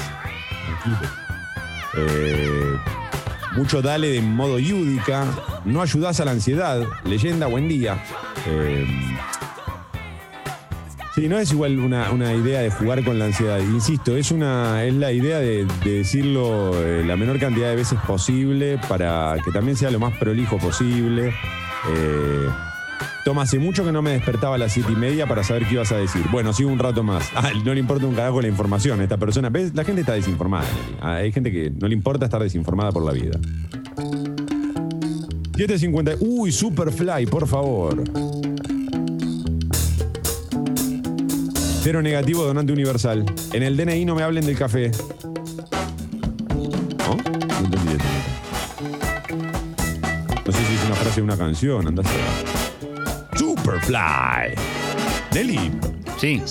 [0.82, 1.12] Tranquilos.
[1.96, 2.78] Eh,
[3.56, 5.26] mucho dale de modo yúdica.
[5.66, 6.82] No ayudás a la ansiedad.
[7.06, 8.04] Leyenda, buen día.
[8.48, 8.86] Eh,
[11.16, 13.60] Sí, no es igual una, una idea de jugar con la ansiedad.
[13.60, 18.00] Insisto, es, una, es la idea de, de decirlo eh, la menor cantidad de veces
[18.08, 21.28] posible para que también sea lo más prolijo posible.
[21.28, 22.48] Eh,
[23.26, 25.76] Toma, hace mucho que no me despertaba a las siete y media para saber qué
[25.76, 26.24] ibas a decir.
[26.32, 27.30] Bueno, sigo un rato más.
[27.64, 29.50] No le importa un carajo la información a esta persona.
[29.50, 29.74] ¿Ves?
[29.74, 30.66] La gente está desinformada.
[31.02, 33.40] Ah, Hay gente que no le importa estar desinformada por la vida.
[35.54, 36.18] 7.50.
[36.20, 38.04] Uy, Superfly, por favor.
[41.82, 43.26] Cero negativo, donante universal.
[43.54, 44.90] En el DNI no me hablen del café.
[46.98, 47.18] ¿No?
[50.46, 52.63] No sé si es una frase de una canción, andás a...
[53.64, 54.56] Superfly.
[55.34, 55.72] Nelly,
[56.20, 56.42] Sí.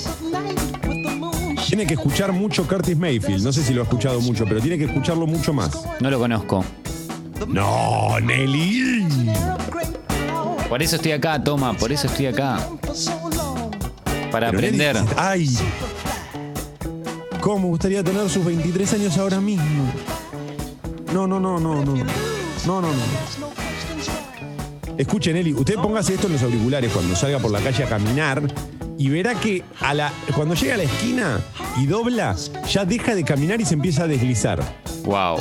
[1.68, 3.44] Tiene que escuchar mucho Curtis Mayfield.
[3.44, 5.70] No sé si lo ha escuchado mucho, pero tiene que escucharlo mucho más.
[6.01, 6.64] No lo conozco.
[7.48, 9.07] No, Nelly.
[10.70, 12.59] Por eso estoy acá, toma, por eso estoy acá.
[14.31, 15.14] Para Pero Nelly, aprender.
[15.18, 15.48] ay.
[17.40, 19.85] ¿Cómo gustaría tener sus 23 años ahora mismo?
[21.12, 21.94] No, no, no, no, no.
[21.94, 23.62] No, no, no.
[24.99, 28.43] Escuchen, Eli, usted póngase esto en los auriculares cuando salga por la calle a caminar
[28.99, 31.41] y verá que a la, cuando llega a la esquina
[31.81, 32.37] y dobla,
[32.71, 34.63] ya deja de caminar y se empieza a deslizar.
[35.05, 35.39] Wow.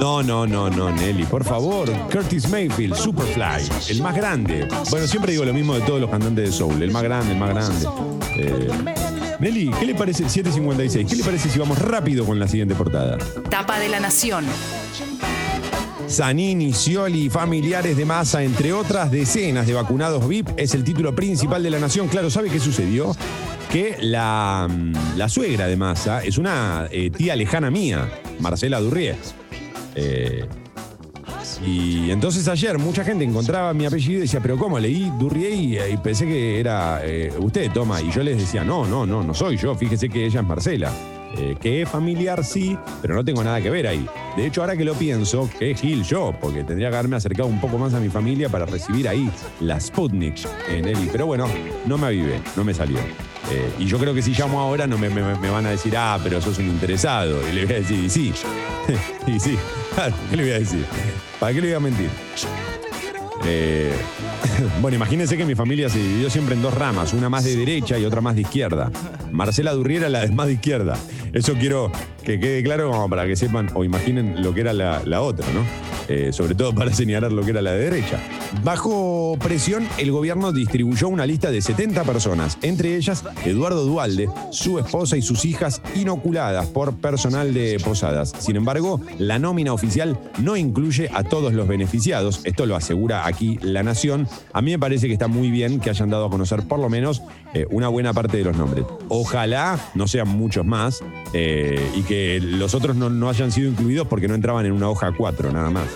[0.00, 1.90] No, no, no, no, Nelly, por favor.
[2.10, 4.68] Curtis Mayfield, Superfly, el más grande.
[4.90, 7.38] Bueno, siempre digo lo mismo de todos los cantantes de Soul, el más grande, el
[7.38, 7.88] más grande.
[8.36, 8.68] Eh,
[9.40, 10.28] Nelly, ¿qué le parece?
[10.28, 13.18] 756, ¿qué le parece si vamos rápido con la siguiente portada?
[13.50, 14.44] Tapa de la Nación.
[16.12, 21.62] Zanini, Scioli, familiares de masa, entre otras decenas de vacunados VIP, es el título principal
[21.62, 22.06] de la nación.
[22.08, 23.16] Claro, ¿sabe qué sucedió?
[23.70, 29.16] Que la, mm, suegra de masa es una eh, tía lejana mía, Marcela Durrié.
[29.94, 30.46] Eh,
[31.64, 34.78] y entonces ayer mucha gente encontraba mi apellido y decía, pero ¿cómo?
[34.78, 38.02] Leí Durrié y, y pensé que era eh, usted, toma.
[38.02, 39.74] Y yo les decía, no, no, no, no soy yo.
[39.74, 40.92] Fíjese que ella es Marcela.
[41.36, 44.06] Eh, que es familiar, sí, pero no tengo nada que ver ahí.
[44.36, 47.60] De hecho, ahora que lo pienso, que Gil yo, porque tendría que haberme acercado un
[47.60, 50.36] poco más a mi familia para recibir ahí la Sputnik
[50.68, 51.08] en Eli.
[51.10, 51.48] Pero bueno,
[51.86, 52.98] no me avivé, no me salió.
[53.50, 56.40] Eh, y yo creo que si llamo ahora no me, van a decir, ah, pero
[56.40, 57.48] sos un interesado.
[57.48, 58.32] Y le voy a decir, y sí.
[59.26, 59.56] y sí.
[60.30, 60.84] ¿Qué le voy a decir?
[61.40, 62.10] ¿Para qué le voy a mentir?
[63.44, 63.92] Eh,
[64.80, 67.98] bueno, imagínense que mi familia se dividió siempre en dos ramas, una más de derecha
[67.98, 68.90] y otra más de izquierda.
[69.30, 70.96] Marcela Durriera la más de izquierda.
[71.32, 71.90] Eso quiero
[72.22, 75.46] que quede claro como para que sepan o imaginen lo que era la, la otra,
[75.52, 75.92] ¿no?
[76.08, 78.20] Eh, sobre todo para señalar lo que era la de derecha.
[78.62, 84.78] Bajo presión, el gobierno distribuyó una lista de 70 personas, entre ellas Eduardo Dualde, su
[84.78, 88.32] esposa y sus hijas inoculadas por personal de posadas.
[88.38, 92.40] Sin embargo, la nómina oficial no incluye a todos los beneficiados.
[92.44, 94.28] Esto lo asegura aquí La Nación.
[94.52, 96.88] A mí me parece que está muy bien que hayan dado a conocer por lo
[96.88, 97.22] menos
[97.54, 98.84] eh, una buena parte de los nombres.
[99.08, 102.11] Ojalá no sean muchos más eh, y que
[102.42, 105.70] los otros no, no hayan sido incluidos porque no entraban en una hoja 4 nada
[105.70, 105.86] más.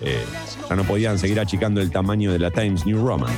[0.00, 0.22] Eh,
[0.68, 3.32] ya no podían seguir achicando el tamaño de la Times New Roman.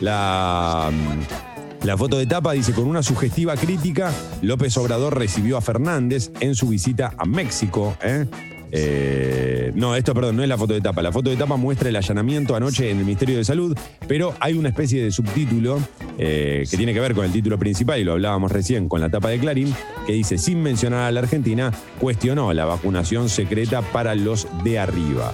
[0.00, 5.60] La, mm, la foto de tapa dice, con una sugestiva crítica, López Obrador recibió a
[5.60, 7.96] Fernández en su visita a México.
[8.02, 8.26] ¿eh?
[8.72, 11.02] Eh, no, esto, perdón, no es la foto de tapa.
[11.02, 14.54] La foto de tapa muestra el allanamiento anoche en el Ministerio de Salud, pero hay
[14.54, 15.80] una especie de subtítulo
[16.18, 19.08] eh, que tiene que ver con el título principal, y lo hablábamos recién con la
[19.08, 19.74] tapa de Clarín,
[20.06, 25.32] que dice, sin mencionar a la Argentina, cuestionó la vacunación secreta para los de arriba.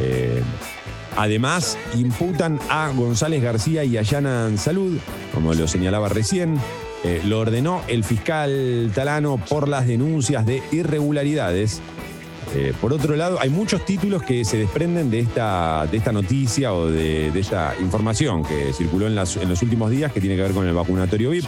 [0.00, 0.42] Eh,
[1.16, 4.98] además, imputan a González García y allanan salud,
[5.34, 6.58] como lo señalaba recién.
[7.26, 11.80] Lo ordenó el fiscal Talano por las denuncias de irregularidades.
[12.54, 16.72] Eh, por otro lado, hay muchos títulos que se desprenden de esta, de esta noticia
[16.72, 20.42] o de, esta información que circuló en, las- en los últimos días que tiene que
[20.42, 21.44] ver con el vacunatorio VIP.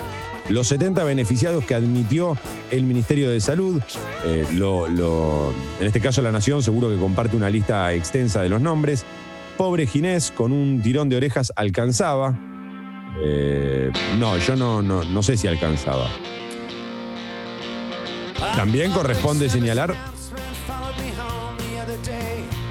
[0.48, 2.36] Los 70 beneficiados que admitió
[2.70, 3.80] el Ministerio de Salud,
[4.24, 8.60] eh, lo- en este caso la Nación seguro que comparte una lista extensa de los
[8.60, 9.04] nombres.
[9.56, 12.38] Pobre Ginés, con un tirón de orejas alcanzaba.
[13.22, 16.08] Eh, no, yo no, no, no sé si alcanzaba.
[18.56, 19.94] También corresponde señalar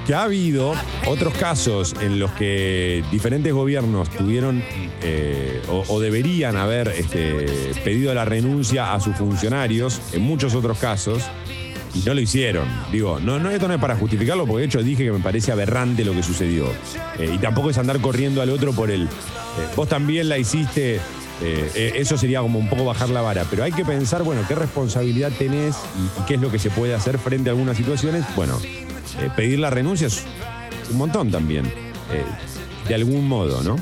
[0.08, 0.72] que ha habido
[1.06, 4.64] otros casos en los que diferentes gobiernos tuvieron
[5.02, 11.22] eh, o, deberían haber este, pedido la renuncia a sus funcionarios, en muchos otros casos,
[11.94, 12.66] y no lo hicieron.
[12.90, 15.52] Digo, no, no, esto no es para justificarlo, porque de hecho dije que me parece
[15.52, 16.68] aberrante lo que sucedió.
[17.18, 19.02] Eh, y tampoco es andar corriendo al otro por el.
[19.02, 19.08] eh,
[19.76, 21.00] vos también la hiciste.
[21.74, 25.32] eso sería como un poco bajar la vara, pero hay que pensar, bueno, qué responsabilidad
[25.38, 28.24] tenés y, y qué es lo que se puede hacer frente a algunas situaciones.
[28.34, 28.58] Bueno,
[29.20, 30.24] eh, pedir la renuncia es
[30.90, 32.24] un montón también, eh,
[32.86, 33.76] de algún modo, ¿no?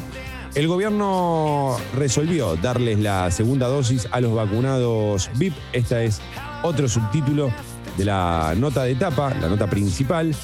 [0.55, 5.53] El gobierno resolvió darles la segunda dosis a los vacunados VIP.
[5.75, 6.21] Esta es
[6.63, 7.53] otro subtítulo
[7.99, 10.35] de la nota de etapa, la nota principal.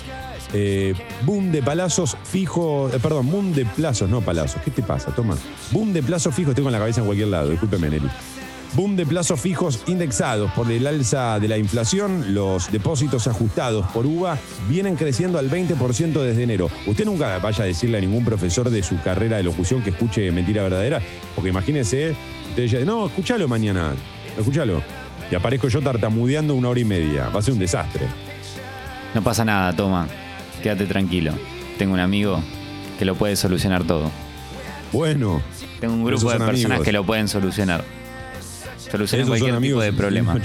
[0.52, 0.92] Eh,
[1.24, 4.60] boom de palazos fijos, perdón, boom de plazos, no palazos.
[4.62, 5.38] ¿Qué te pasa, Tomás?
[5.70, 8.10] Boom de plazos fijos, tengo en la cabeza en cualquier lado, discúlpeme, Nelly.
[8.74, 14.06] Boom de plazos fijos indexados por el alza de la inflación, los depósitos ajustados por
[14.06, 16.70] UVA vienen creciendo al 20% desde enero.
[16.86, 20.30] Usted nunca vaya a decirle a ningún profesor de su carrera de locución que escuche
[20.32, 21.02] mentira verdadera,
[21.34, 22.16] porque imagínese,
[22.48, 23.92] usted dice, no, escúchalo mañana,
[24.38, 24.82] escúchalo.
[25.30, 28.06] Y aparezco yo tartamudeando una hora y media, va a ser un desastre.
[29.14, 30.08] No pasa nada, toma.
[30.62, 31.32] Quédate tranquilo.
[31.76, 32.40] Tengo un amigo
[32.98, 34.10] que lo puede solucionar todo.
[34.92, 35.42] Bueno,
[35.78, 36.84] Tengo un grupo de son personas amigos.
[36.84, 37.84] que lo pueden solucionar.
[38.92, 40.36] Soluciona Esos cualquier tipo de problema.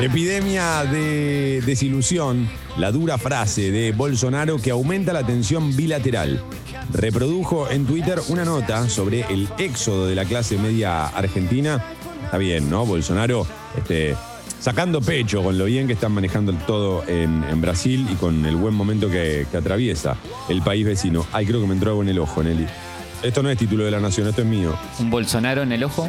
[0.00, 2.48] Epidemia de desilusión,
[2.78, 6.42] la dura frase de Bolsonaro que aumenta la tensión bilateral.
[6.90, 11.84] Reprodujo en Twitter una nota sobre el éxodo de la clase media argentina.
[12.24, 12.86] Está bien, ¿no?
[12.86, 13.46] Bolsonaro
[13.76, 14.16] este,
[14.58, 18.46] sacando pecho con lo bien que están manejando el todo en, en Brasil y con
[18.46, 20.16] el buen momento que, que atraviesa
[20.48, 21.26] el país vecino.
[21.30, 22.66] Ay, creo que me entró algo en el ojo, Nelly.
[23.22, 24.76] Esto no es título de la nación, esto es mío.
[25.00, 26.08] Un Bolsonaro en el ojo.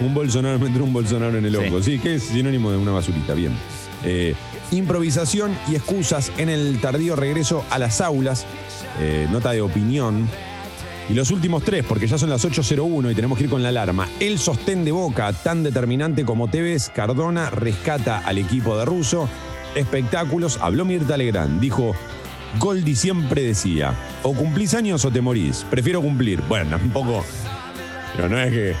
[0.00, 1.82] Un Bolsonaro, me entró un Bolsonaro en el ojo.
[1.82, 3.52] Sí, que es sinónimo de una basurita, bien.
[4.02, 4.34] Eh,
[4.70, 8.46] improvisación y excusas en el tardío regreso a las aulas.
[9.00, 10.26] Eh, nota de opinión.
[11.08, 13.68] Y los últimos tres, porque ya son las 8.01 y tenemos que ir con la
[13.68, 14.08] alarma.
[14.18, 19.28] El sostén de Boca, tan determinante como Tevez, Cardona rescata al equipo de Russo.
[19.76, 21.94] Espectáculos, habló Mirta Legrand, dijo,
[22.58, 25.64] Goldi siempre decía, o cumplís años o te morís.
[25.68, 26.40] Prefiero cumplir.
[26.42, 27.24] Bueno, tampoco...
[28.14, 28.74] Pero no es que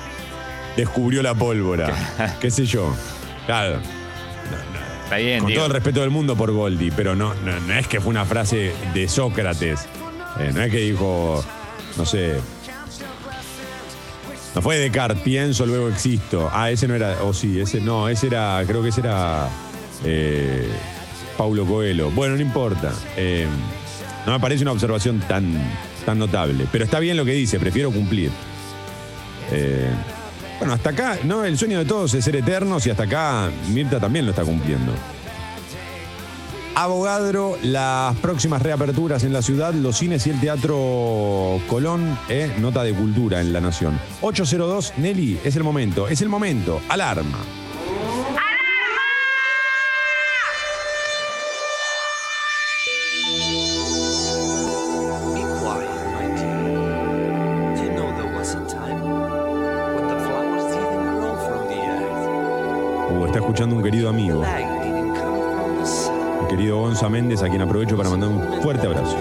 [0.76, 1.92] descubrió la pólvora,
[2.40, 2.94] qué sé yo.
[3.46, 3.80] Claro,
[5.04, 5.60] Está bien, con Diego.
[5.60, 8.24] todo el respeto del mundo por Goldi, pero no, no, no es que fue una
[8.24, 9.86] frase de Sócrates.
[10.40, 11.44] Eh, no es que dijo,
[11.96, 12.40] no sé.
[14.54, 16.50] No fue Descartes, pienso, luego existo.
[16.52, 17.22] Ah, ese no era.
[17.22, 18.62] O sí, ese no, ese era.
[18.66, 19.48] Creo que ese era.
[20.04, 20.66] eh,
[21.36, 22.10] Paulo Coelho.
[22.10, 22.92] Bueno, no importa.
[23.16, 23.46] Eh,
[24.26, 25.52] no me parece una observación tan,
[26.04, 26.66] tan notable.
[26.70, 28.30] Pero está bien lo que dice, prefiero cumplir.
[29.52, 29.88] Eh,
[30.58, 31.44] bueno, hasta acá, ¿no?
[31.44, 34.92] El sueño de todos es ser eternos y hasta acá Mirta también lo está cumpliendo.
[36.74, 42.82] Abogadro, las próximas reaperturas en la ciudad, los cines y el teatro Colón, eh, nota
[42.82, 43.98] de cultura en la nación.
[44.20, 47.38] 802, Nelly, es el momento, es el momento, alarma.
[67.08, 69.15] Méndez, a quien aprovecho para mandar un fuerte abrazo.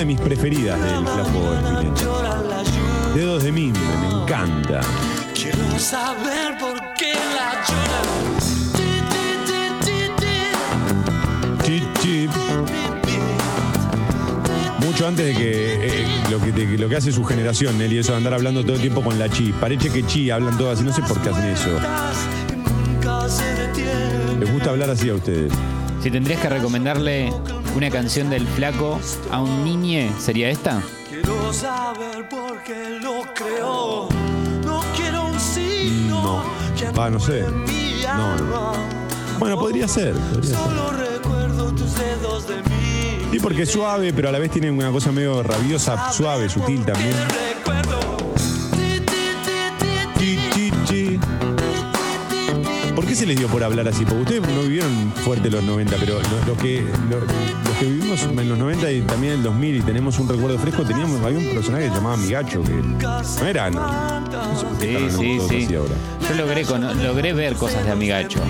[0.00, 3.14] De mis preferidas del Flaco Espineta.
[3.14, 4.80] Dedos de mimbre, me encanta.
[5.34, 7.62] Quiero saber por qué la
[11.62, 12.30] ti, Chip, chip.
[14.86, 18.12] Mucho antes de que, eh, lo, que de- lo que hace su generación, Nelly, eso
[18.12, 19.52] de andar hablando todo el tiempo con la chi.
[19.60, 21.68] Parece que chi hablan todas así, no sé por qué hacen eso.
[23.02, 24.38] Y.
[24.40, 25.52] Les gusta hablar así a ustedes.
[26.02, 27.30] Si tendrías que recomendarle
[27.74, 30.82] una canción del flaco a un niñe, ¿sería esta?
[31.08, 34.08] Quiero saber por qué lo creo.
[34.64, 36.22] No quiero un signo.
[36.22, 36.42] No.
[36.76, 37.42] que Va, no sé.
[37.42, 38.72] No, no.
[39.38, 40.14] Bueno, podría ser.
[40.14, 40.56] podría ser.
[40.56, 43.28] Solo recuerdo tus dedos de mí.
[43.30, 46.84] Sí, porque es suave, pero a la vez tiene una cosa medio rabiosa, suave, sutil
[46.84, 47.14] también.
[47.56, 48.00] Recuerdo.
[50.18, 51.20] Chi, chi, chi.
[53.00, 54.04] ¿Por qué se les dio por hablar así?
[54.04, 58.22] Porque ustedes no vivieron fuerte los 90, pero lo- los que, lo- los que vivimos
[58.24, 61.38] en los 90 y también en el 2000 y tenemos un recuerdo fresco, teníamos, había
[61.38, 63.70] un personaje que se llamaba Migacho, que no era...
[63.70, 65.74] No, no sé por qué Sí, sí, sí.
[65.76, 65.94] ahora.
[66.28, 66.64] Yo logré,
[67.02, 68.40] logré ver cosas de Amigacho.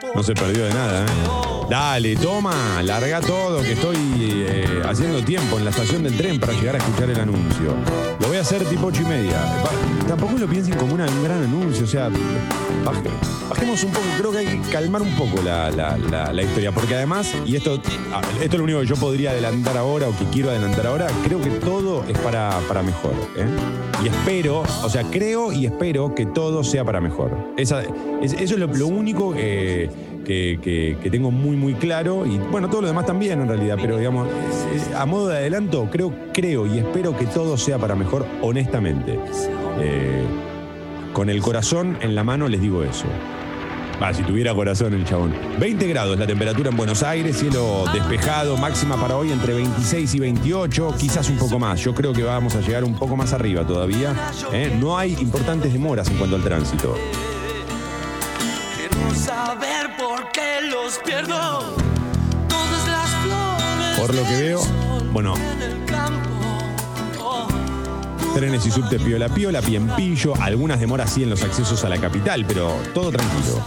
[0.00, 1.08] Por No se perdió de nada, ¿eh?
[1.68, 6.52] Dale, toma, larga todo, que estoy eh, haciendo tiempo en la estación del tren para
[6.52, 7.74] llegar a escuchar el anuncio.
[8.20, 9.36] Lo voy a hacer tipo ocho y media.
[10.06, 12.10] Tampoco lo piensen como un gran anuncio, o sea,
[12.84, 13.08] baje-
[13.48, 16.94] bajemos un poco, creo que hay que calmar un poco la, la- la- historia, porque
[16.96, 17.80] además, y esto,
[18.12, 21.06] ah, esto es lo único que yo podría adelantar ahora o que quiero adelantar ahora,
[21.24, 23.12] creo que todo es para, para mejor.
[23.36, 23.46] ¿eh?
[24.04, 27.30] Y espero, o sea, creo y espero que todo sea para mejor.
[27.56, 27.82] Esa-
[28.20, 29.88] es- eso es lo, lo único eh,
[30.24, 32.26] que, tengo muy, muy claro.
[32.26, 34.28] Y bueno, todo lo demás también en realidad, pero digamos,
[34.96, 39.18] a modo de adelanto, creo, creo y espero que todo sea para mejor, honestamente.
[39.80, 40.24] Eh,
[41.12, 43.04] con el corazón en la mano les digo eso.
[44.02, 45.32] Va, si tuviera corazón el chabón.
[45.60, 50.18] 20 grados la temperatura en Buenos Aires, cielo despejado, máxima para hoy entre 26 y
[50.18, 51.78] 28, quizás un poco más.
[51.80, 54.14] Yo creo que vamos a llegar un poco más arriba todavía.
[54.52, 54.76] ¿eh?
[54.80, 56.96] No hay importantes demoras en cuanto al tránsito.
[59.92, 61.74] Quiero saber por qué los pierdo.
[62.48, 63.98] Todas las flores.
[63.98, 64.62] Por lo que veo,
[65.12, 65.34] bueno.
[68.34, 72.44] Trenes y subtes piola piola, piempillo, algunas demoras sí en los accesos a la capital,
[72.46, 73.62] pero todo tranquilo.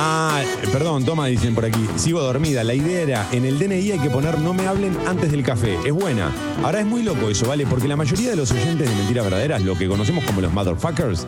[0.00, 1.84] Ah, eh, perdón, toma, dicen por aquí.
[1.96, 2.62] Sigo dormida.
[2.62, 5.76] La idea era, en el DNI hay que poner no me hablen antes del café.
[5.84, 6.30] Es buena.
[6.62, 7.66] Ahora es muy loco eso, ¿vale?
[7.66, 11.26] Porque la mayoría de los oyentes de Mentiras Verdaderas, lo que conocemos como los motherfuckers,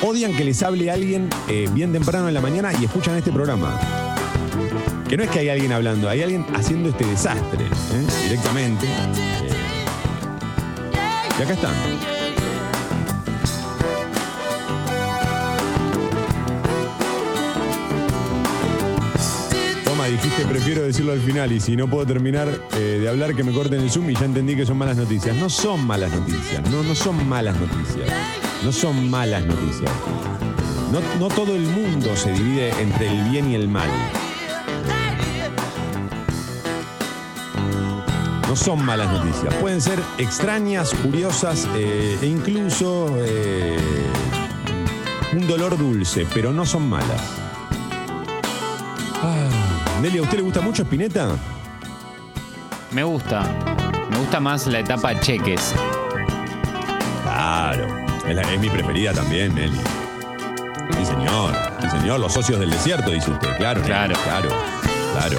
[0.00, 3.80] odian que les hable alguien eh, bien temprano en la mañana y escuchan este programa.
[5.08, 8.06] Que no es que hay alguien hablando, hay alguien haciendo este desastre, ¿eh?
[8.28, 8.86] directamente.
[11.36, 12.13] Y acá están.
[20.10, 23.52] Dijiste prefiero decirlo al final y si no puedo terminar eh, de hablar que me
[23.52, 25.34] corten el Zoom y ya entendí que son malas noticias.
[25.36, 28.08] No son malas noticias, no, no son malas noticias.
[28.62, 29.90] No son malas noticias.
[30.92, 33.88] No, no todo el mundo se divide entre el bien y el mal.
[38.46, 39.54] No son malas noticias.
[39.54, 43.76] Pueden ser extrañas, curiosas eh, e incluso eh,
[45.32, 47.43] un dolor dulce, pero no son malas.
[49.96, 51.36] Ah, Nelly, ¿a usted le gusta mucho Spinetta?
[52.92, 53.42] Me gusta.
[54.10, 55.74] Me gusta más la etapa cheques.
[57.22, 57.86] Claro.
[58.26, 59.78] Es, la- es mi preferida también, Nelly.
[60.98, 61.54] Sí, señor.
[61.80, 62.20] Sí, señor.
[62.20, 63.56] Los socios del desierto, dice usted.
[63.56, 64.14] Claro, Claro.
[64.24, 64.48] Claro.
[65.12, 65.38] Claro.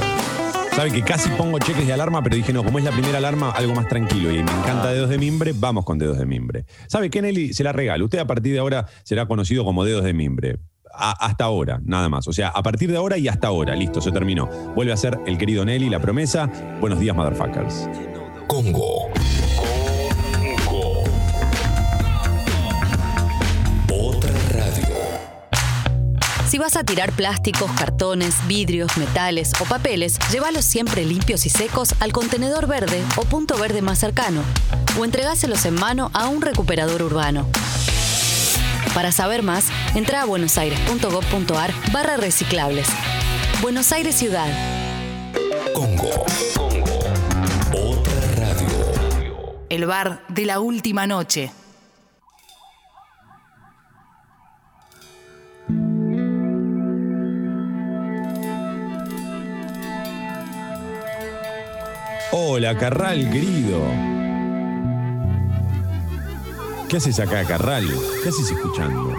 [0.75, 3.51] Sabe que casi pongo cheques de alarma, pero dije, no, como es la primera alarma,
[3.51, 4.29] algo más tranquilo.
[4.31, 6.65] Y me encanta dedos de mimbre, vamos con dedos de mimbre.
[6.87, 7.53] ¿Sabe qué, Nelly?
[7.53, 8.03] Se la regalo.
[8.05, 10.57] Usted a partir de ahora será conocido como dedos de mimbre.
[10.97, 12.27] A- hasta ahora, nada más.
[12.27, 13.75] O sea, a partir de ahora y hasta ahora.
[13.75, 14.47] Listo, se terminó.
[14.75, 16.49] Vuelve a ser el querido Nelly, la promesa.
[16.79, 17.89] Buenos días, motherfuckers.
[18.47, 19.09] Congo.
[20.65, 21.03] Congo.
[23.91, 24.85] Otra radio.
[26.47, 31.95] Si vas a tirar plásticos, cartones, vidrios, metales o papeles, llévalos siempre limpios y secos
[31.99, 34.41] al contenedor verde o punto verde más cercano,
[34.97, 37.47] o entregáselos en mano a un recuperador urbano.
[38.93, 42.87] Para saber más, entra a buenosaires.gov.ar barra reciclables.
[43.61, 44.47] Buenos Aires Ciudad.
[45.73, 46.09] Congo.
[46.55, 46.99] Congo.
[47.73, 49.55] Otra radio.
[49.69, 51.51] El bar de la última noche.
[62.31, 64.14] Hola, Carral, querido.
[66.89, 67.85] ¿Qué haces acá, Carral?
[68.21, 69.11] ¿Qué haces escuchando?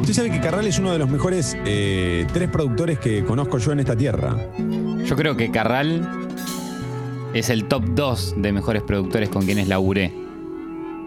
[0.00, 3.72] Usted sabe que Carral es uno de los mejores eh, tres productores que conozco yo
[3.72, 4.36] en esta tierra.
[5.04, 6.26] Yo creo que Carral
[7.32, 10.12] es el top 2 de mejores productores con quienes laburé.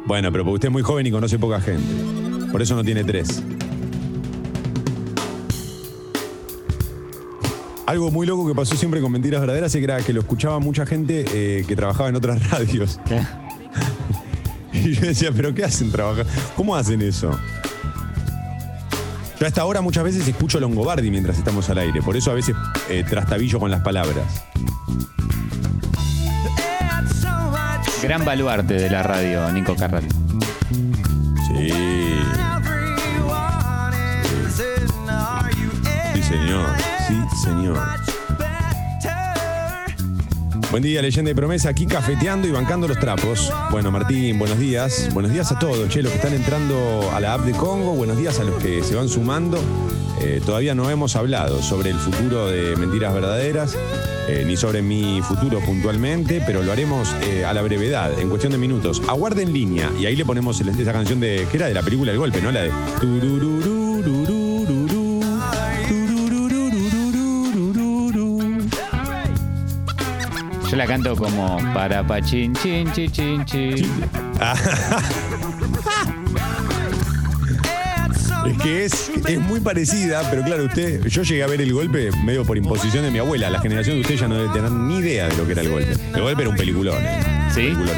[0.05, 2.47] Bueno, pero porque usted es muy joven y conoce poca gente.
[2.51, 3.43] Por eso no tiene tres.
[7.87, 10.59] Algo muy loco que pasó siempre con Mentiras Verdaderas es que era que lo escuchaba
[10.59, 12.99] mucha gente eh, que trabajaba en otras radios.
[14.73, 16.27] Y yo decía, ¿pero qué hacen trabajar?
[16.55, 17.31] ¿Cómo hacen eso?
[19.39, 22.55] Yo hasta ahora muchas veces escucho Longobardi mientras estamos al aire, por eso a veces
[22.87, 24.45] eh, trastabillo con las palabras.
[28.03, 30.07] Gran baluarte de la radio, Nico Carral.
[31.47, 31.96] Sí
[37.37, 37.77] señor.
[40.69, 43.53] Buen día, leyenda y promesa, aquí cafeteando y bancando los trapos.
[43.71, 45.09] Bueno, Martín, buenos días.
[45.13, 48.17] Buenos días a todos, che, los que están entrando a la app de Congo, buenos
[48.17, 49.59] días a los que se van sumando.
[50.21, 53.77] Eh, todavía no hemos hablado sobre el futuro de Mentiras Verdaderas,
[54.27, 58.51] eh, ni sobre mi futuro puntualmente, pero lo haremos eh, a la brevedad, en cuestión
[58.51, 59.01] de minutos.
[59.07, 62.11] Aguarde en línea, y ahí le ponemos esa canción de, que era de la película
[62.11, 62.51] El Golpe, ¿no?
[62.51, 64.36] La de...
[70.77, 73.85] la canto como para pa chin chin chin chin.
[78.45, 82.11] Es que es, es muy parecida, pero claro, usted, yo llegué a ver el golpe
[82.23, 83.49] medio por imposición de mi abuela.
[83.49, 85.69] La generación de usted ya no debe tener ni idea de lo que era el
[85.69, 85.91] golpe.
[86.13, 86.95] El golpe era un peliculón.
[87.03, 87.19] ¿eh?
[87.53, 87.61] ¿Sí?
[87.61, 87.95] Peliculón.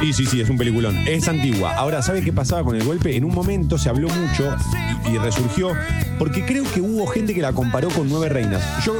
[0.00, 0.96] Sí, sí, sí, es un peliculón.
[1.08, 1.74] Es antigua.
[1.74, 3.16] Ahora, ¿sabe qué pasaba con el golpe?
[3.16, 4.54] En un momento se habló mucho
[5.08, 5.72] y, y resurgió,
[6.20, 8.62] porque creo que hubo gente que la comparó con Nueve Reinas.
[8.84, 8.94] Yo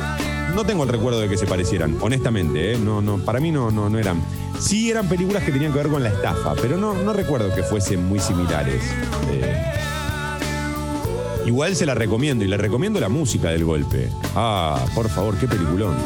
[0.55, 2.73] no tengo el recuerdo de que se parecieran, honestamente.
[2.73, 2.79] ¿eh?
[2.79, 4.23] No, no, para mí no, no, no eran.
[4.59, 7.63] Sí eran películas que tenían que ver con la estafa, pero no, no recuerdo que
[7.63, 8.83] fuesen muy similares.
[9.31, 9.63] Eh,
[11.47, 14.11] Igual se la recomiendo y le recomiendo la música del golpe.
[14.35, 15.97] Ah, por favor, qué peliculón.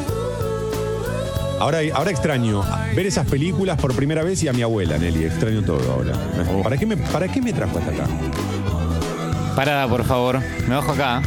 [1.59, 2.63] Ahora, ahora extraño
[2.95, 5.25] ver esas películas por primera vez y a mi abuela, Nelly.
[5.25, 6.13] Extraño todo ahora.
[6.63, 8.07] ¿Para qué me, para qué me trajo hasta acá?
[9.57, 10.41] Parada, por favor.
[10.69, 11.23] Me bajo acá.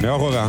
[0.00, 0.48] Me bajo acá.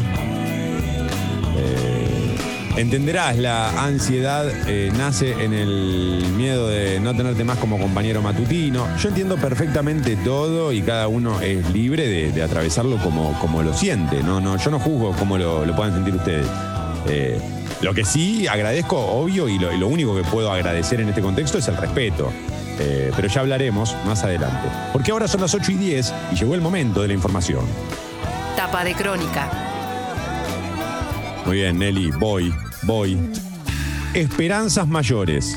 [1.58, 2.36] Eh,
[2.78, 8.88] entenderás, la ansiedad eh, nace en el miedo de no tenerte más como compañero matutino.
[8.98, 14.22] Yo entiendo perfectamente todo y cada uno es libre de, atravesarlo como, como lo siente.
[14.24, 16.48] No, no, yo no juzgo cómo lo, lo puedan sentir ustedes.
[17.08, 17.40] Eh,
[17.82, 21.58] lo que sí agradezco, obvio, y lo, lo único que puedo agradecer en este contexto
[21.58, 22.32] es el respeto.
[22.78, 24.68] Pero ya hablaremos más adelante.
[24.92, 27.62] Porque ahora son las 8 y 10 y llegó el momento de la información.
[28.58, 29.65] Tapa de crónica.
[31.46, 33.18] Muy bien, Nelly, voy, voy.
[34.14, 35.56] Esperanzas mayores.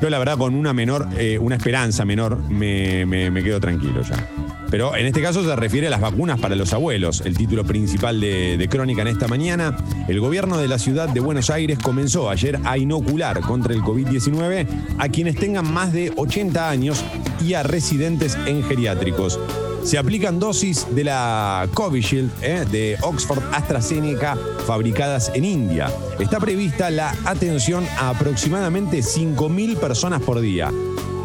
[0.00, 4.16] Yo la verdad con una menor, eh, una esperanza menor, me, me- quedo tranquilo ya.
[4.68, 8.20] Pero en este caso se refiere a las vacunas para los abuelos, el título principal
[8.20, 9.76] de, de Crónica en esta mañana.
[10.08, 14.66] El gobierno de la ciudad de Buenos Aires comenzó ayer a inocular contra el COVID-19
[14.98, 17.04] a quienes tengan más de 80 años
[17.40, 19.38] y a residentes en geriátricos.
[19.82, 25.90] Se aplican dosis de la Covishield eh, de Oxford AstraZeneca fabricadas en India.
[26.20, 30.70] Está prevista la atención a aproximadamente 5.000 personas por día.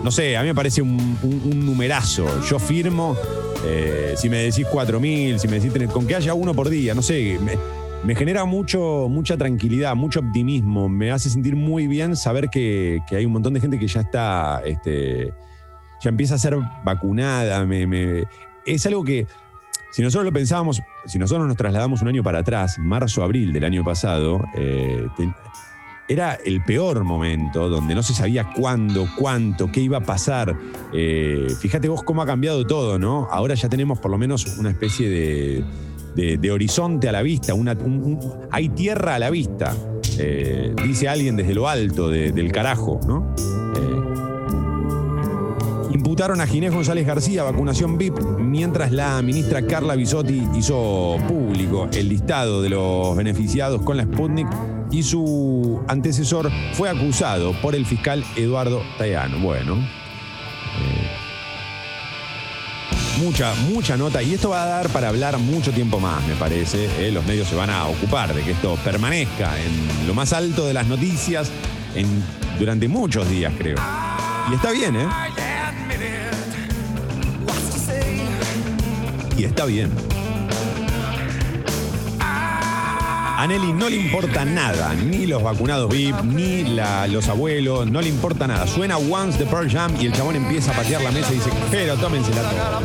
[0.04, 1.18] No sé, a mí me parece un,
[1.66, 2.26] numerazo.
[2.50, 3.16] Yo firmo,
[3.66, 6.96] eh, si me decís 4.000, si me decís tener- con que haya uno por día,
[6.96, 7.38] no sé,
[8.04, 10.90] me, genera mucho, mucha tranquilidad, mucho optimismo.
[10.90, 14.02] Me hace sentir muy bien saber que, que hay un montón de gente que ya
[14.02, 15.32] está, este,
[16.02, 17.64] ya empieza a ser vacunada.
[17.66, 18.24] me-
[18.76, 19.26] es algo que,
[19.92, 23.64] si nosotros lo pensábamos, si nosotros nos trasladamos un año para atrás, marzo, abril del
[23.64, 25.08] año pasado, eh,
[26.10, 30.56] era el peor momento donde no se sabía cuándo, cuánto, qué iba a pasar.
[30.94, 33.28] Eh, fíjate vos cómo ha cambiado todo, ¿no?
[33.30, 37.74] Ahora ya tenemos por lo menos una especie de, de- horizonte a la vista, una-
[37.74, 38.20] un- un-
[38.52, 39.76] hay tierra a la vista,
[40.18, 43.36] eh, dice alguien desde lo alto de- del carajo, ¿no?
[46.08, 52.08] Imputaron a Ginés González García vacunación VIP, mientras la ministra Carla Bisotti hizo público el
[52.08, 54.48] listado de los beneficiados con la Sputnik
[54.90, 59.40] y su antecesor fue acusado por el fiscal Eduardo Tayano.
[59.40, 59.76] Bueno.
[59.76, 61.10] eh,
[63.20, 64.24] Mucha, mucha nota.
[64.24, 66.86] Y esto va a dar para hablar mucho tiempo más, me parece.
[67.06, 67.12] eh.
[67.12, 70.74] Los medios se van a ocupar de que esto permanezca en lo más alto de
[70.74, 71.52] las noticias
[72.58, 73.76] durante muchos días, creo.
[74.50, 75.08] Y está bien, ¿eh?
[79.38, 79.92] Y está bien.
[82.20, 86.64] A Nelly no le importa nada, ni los vacunados VIP, ni
[87.08, 88.66] los abuelos, no le importa nada.
[88.66, 91.52] Suena Once de Pearl Jam y el chabón empieza a patear la mesa y dice,
[91.70, 92.82] pero tómensela toda.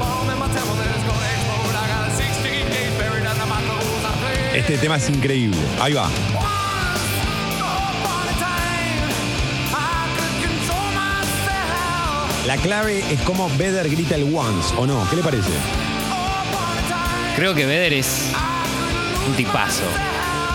[4.55, 5.57] Este tema es increíble.
[5.81, 6.11] Ahí va.
[12.47, 15.07] La clave es cómo Vedder grita el once, ¿o no?
[15.09, 15.51] ¿Qué le parece?
[17.37, 18.31] Creo que Beder es
[19.29, 19.85] un tipazo.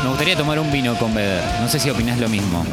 [0.03, 1.41] Me gustaría tomar un vino con Beder.
[1.61, 2.65] No sé si opinás lo mismo.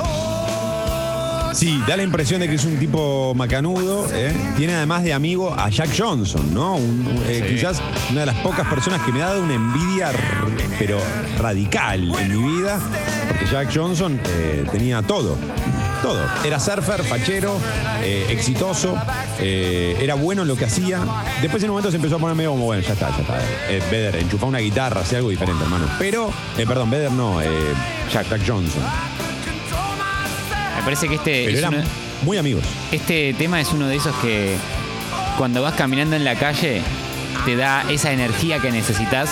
[1.54, 4.08] Sí, da la impresión de que es un tipo macanudo.
[4.12, 4.34] ¿eh?
[4.56, 6.74] Tiene además de amigo a Jack Johnson, ¿no?
[6.74, 7.54] Un- eh, Sí.
[7.54, 10.10] Quizás una de las pocas personas que me ha dado una envidia,
[10.80, 10.98] pero
[11.38, 12.80] radical en mi vida,
[13.28, 15.36] porque Jack Johnson eh, tenía todo.
[16.04, 16.22] Todo.
[16.44, 17.58] Era surfer, fachero,
[18.02, 18.94] eh, exitoso,
[19.38, 21.00] eh, era bueno en lo que hacía.
[21.40, 23.38] Después en un momento se empezó a poner medio como, bueno, ya está, ya está.
[23.70, 25.86] Eh, Vedder, enchufa una guitarra, hace algo diferente, hermano.
[25.98, 27.48] Pero, eh, perdón, Vedder no, eh,
[28.12, 28.82] Jack, Jack Johnson.
[30.76, 31.84] Me parece que este, Pero es eran uno-
[32.22, 32.64] muy amigos.
[32.92, 34.56] este tema es uno de esos que
[35.38, 36.82] cuando vas caminando en la calle
[37.46, 39.30] te da esa energía que necesitas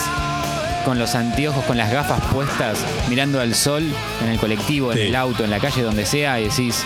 [0.85, 2.79] con los anteojos, con las gafas puestas,
[3.09, 3.85] mirando al sol
[4.23, 5.01] en el colectivo, Sí.
[5.01, 6.83] en el auto, en la calle, donde sea, y decís,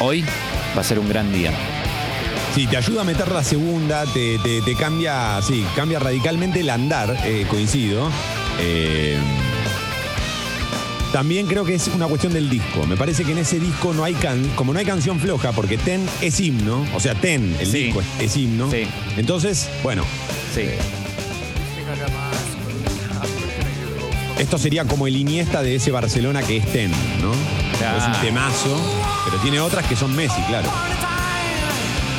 [0.00, 0.24] hoy
[0.76, 1.52] va a ser un gran día.
[2.54, 6.70] Sí, te ayuda a meter la segunda, te, te- te cambia, sí, cambia radicalmente el
[6.70, 8.08] andar, eh, coincido.
[8.60, 9.16] Eh,
[11.12, 12.86] también creo que es una cuestión del disco.
[12.86, 15.78] Me parece que en ese disco no hay can, como no hay canción floja, porque
[15.78, 17.84] Ten es himno, o sea, Ten, el Sí.
[17.84, 18.70] disco es, es himno.
[18.70, 18.86] Sí.
[19.16, 20.04] Entonces, bueno,
[20.54, 20.66] Sí.
[24.38, 26.90] Esto sería como el Iniesta de ese Barcelona que es Ten,
[27.22, 27.32] ¿no?
[27.78, 27.98] Claro.
[27.98, 30.68] Es un temazo, pero tiene otras que son Messi, claro.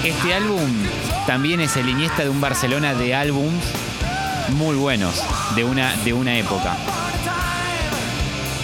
[0.03, 0.69] Este álbum
[1.27, 3.63] también es el Iniesta de un Barcelona de álbums
[4.49, 5.23] muy buenos
[5.55, 6.77] de una, de una época.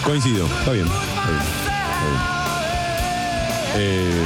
[0.04, 0.86] Coincido, está bien.
[0.86, 2.42] está bien, está bien.
[3.76, 4.26] Eh,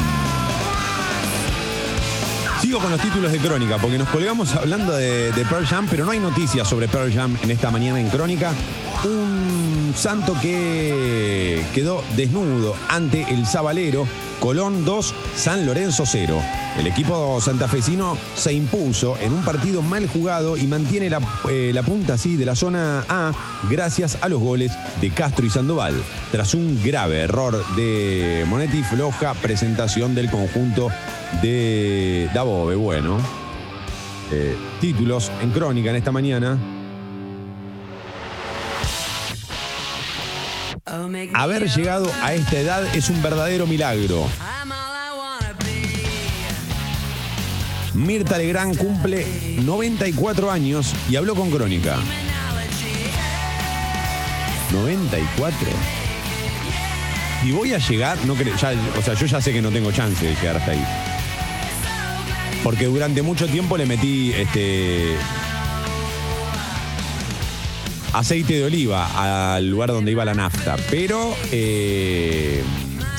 [2.62, 6.06] sigo con los títulos de Crónica, porque nos colgamos hablando de, de Pearl Jam, pero
[6.06, 8.54] no hay noticias sobre Pearl Jam en esta mañana en Crónica.
[9.04, 14.08] Un santo que quedó desnudo ante el Zabalero.
[14.40, 16.42] Colón 2, San Lorenzo 0.
[16.78, 21.20] El equipo santafesino se impuso en un partido mal jugado y mantiene la,
[21.50, 23.32] eh, la punta así de la zona A
[23.70, 25.96] gracias a los goles de Castro y Sandoval.
[26.32, 30.90] Tras un grave error de Monetti, floja presentación del conjunto
[31.42, 32.76] de Dabove.
[32.76, 33.18] Bueno,
[34.32, 36.75] eh, títulos en crónica en esta mañana.
[41.34, 44.28] Haber llegado a esta edad es un verdadero milagro.
[47.94, 49.26] Mirta Legrand cumple
[49.64, 51.98] 94 años y habló con Crónica.
[54.72, 55.68] 94.
[57.46, 59.92] Y voy a llegar, no creo, ya, o sea, yo ya sé que no tengo
[59.92, 60.84] chance de llegar hasta ahí.
[62.64, 65.16] Porque durante mucho tiempo le metí este
[68.18, 70.76] aceite de oliva al lugar donde iba la nafta.
[70.90, 72.64] Pero eh,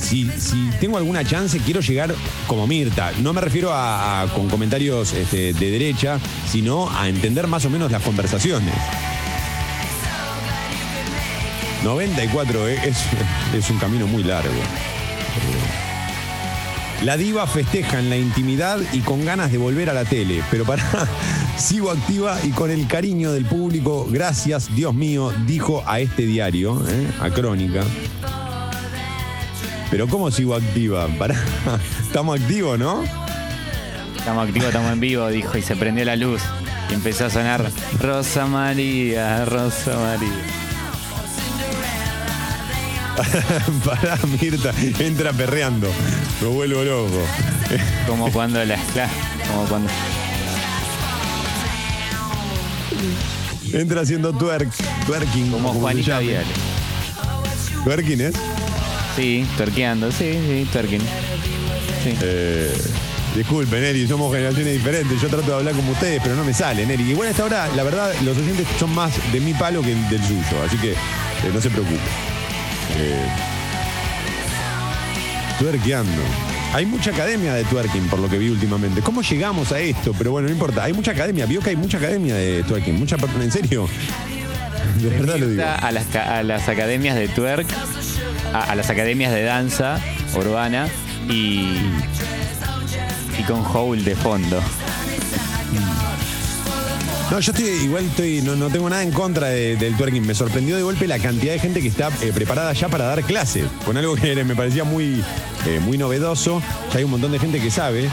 [0.01, 0.31] si,
[0.81, 2.15] tengo alguna chance, quiero llegar
[2.47, 3.13] como Mirta.
[3.23, 6.19] No me refiero a, con comentarios este, de derecha,
[6.51, 8.75] sino a entender más o menos las conversaciones.
[11.85, 12.99] 94 eh, es,
[13.55, 14.55] es un camino muy largo.
[17.03, 20.65] La diva festeja en la intimidad y con ganas de volver a la tele, pero
[20.65, 20.83] para
[21.57, 26.83] sigo activa y con el cariño del público, gracias Dios mío, dijo a este diario,
[26.89, 27.07] ¿eh?
[27.21, 27.83] a Crónica.
[29.91, 31.07] Pero ¿cómo sigo activa?
[31.19, 31.37] Para,
[32.03, 33.05] estamos activos, ¿no?
[34.17, 36.43] Estamos activos, estamos en vivo, dijo, y se prendió la luz.
[36.91, 37.71] Y empezó a sonar
[38.01, 40.67] Rosa María, Rosa María.
[43.85, 45.89] Pará, Mirta, entra perreando.
[46.41, 47.23] Me vuelvo loco.
[48.07, 49.13] Como cuando la claro,
[49.49, 49.91] como cuando
[53.73, 54.71] Entra haciendo twerk,
[55.07, 55.51] twerking.
[55.51, 56.19] como se Juanita.
[56.21, 56.47] Viale.
[57.85, 58.35] ¿Twerking es?
[59.17, 61.01] Sí, tuerqueando, sí, sí, twerking.
[61.01, 62.15] Sí.
[62.23, 62.73] Eh,
[63.35, 65.21] disculpen, Eri, somos generaciones diferentes.
[65.21, 67.11] Yo trato de hablar como ustedes, pero no me salen, Eri.
[67.11, 70.23] Igual a esta hora, la verdad, los oyentes son más de mi palo que del
[70.23, 70.63] suyo.
[70.67, 70.97] Así que eh,
[71.53, 72.36] no se preocupe.
[72.99, 73.27] Eh,
[75.59, 76.23] twerkeando.
[76.75, 79.01] Hay mucha academia de twerking, por lo que vi últimamente.
[79.01, 80.13] ¿Cómo llegamos a esto?
[80.19, 80.85] Pero bueno, no importa.
[80.85, 81.47] Hay mucha academia.
[81.47, 82.99] Vio que hay mucha academia de twerking.
[82.99, 83.89] Mucha ¿En serio?
[85.01, 85.63] De verdad lo digo.
[85.63, 87.67] A las, ca- a las academias de twerk,
[88.55, 90.01] a, a las academias de danza
[90.35, 90.89] urbana
[91.29, 91.77] y,
[93.39, 94.63] y con Howl de fondo.
[97.31, 100.25] No, yo estoy igual estoy, no, no tengo nada en contra de- del twerking.
[100.25, 103.23] Me sorprendió de golpe la cantidad de gente que está eh, preparada ya para dar
[103.25, 103.65] clase.
[103.85, 105.25] Con algo que me parecía muy,
[105.67, 106.63] eh, muy novedoso.
[106.93, 108.09] Ya hay un montón de gente que sabe.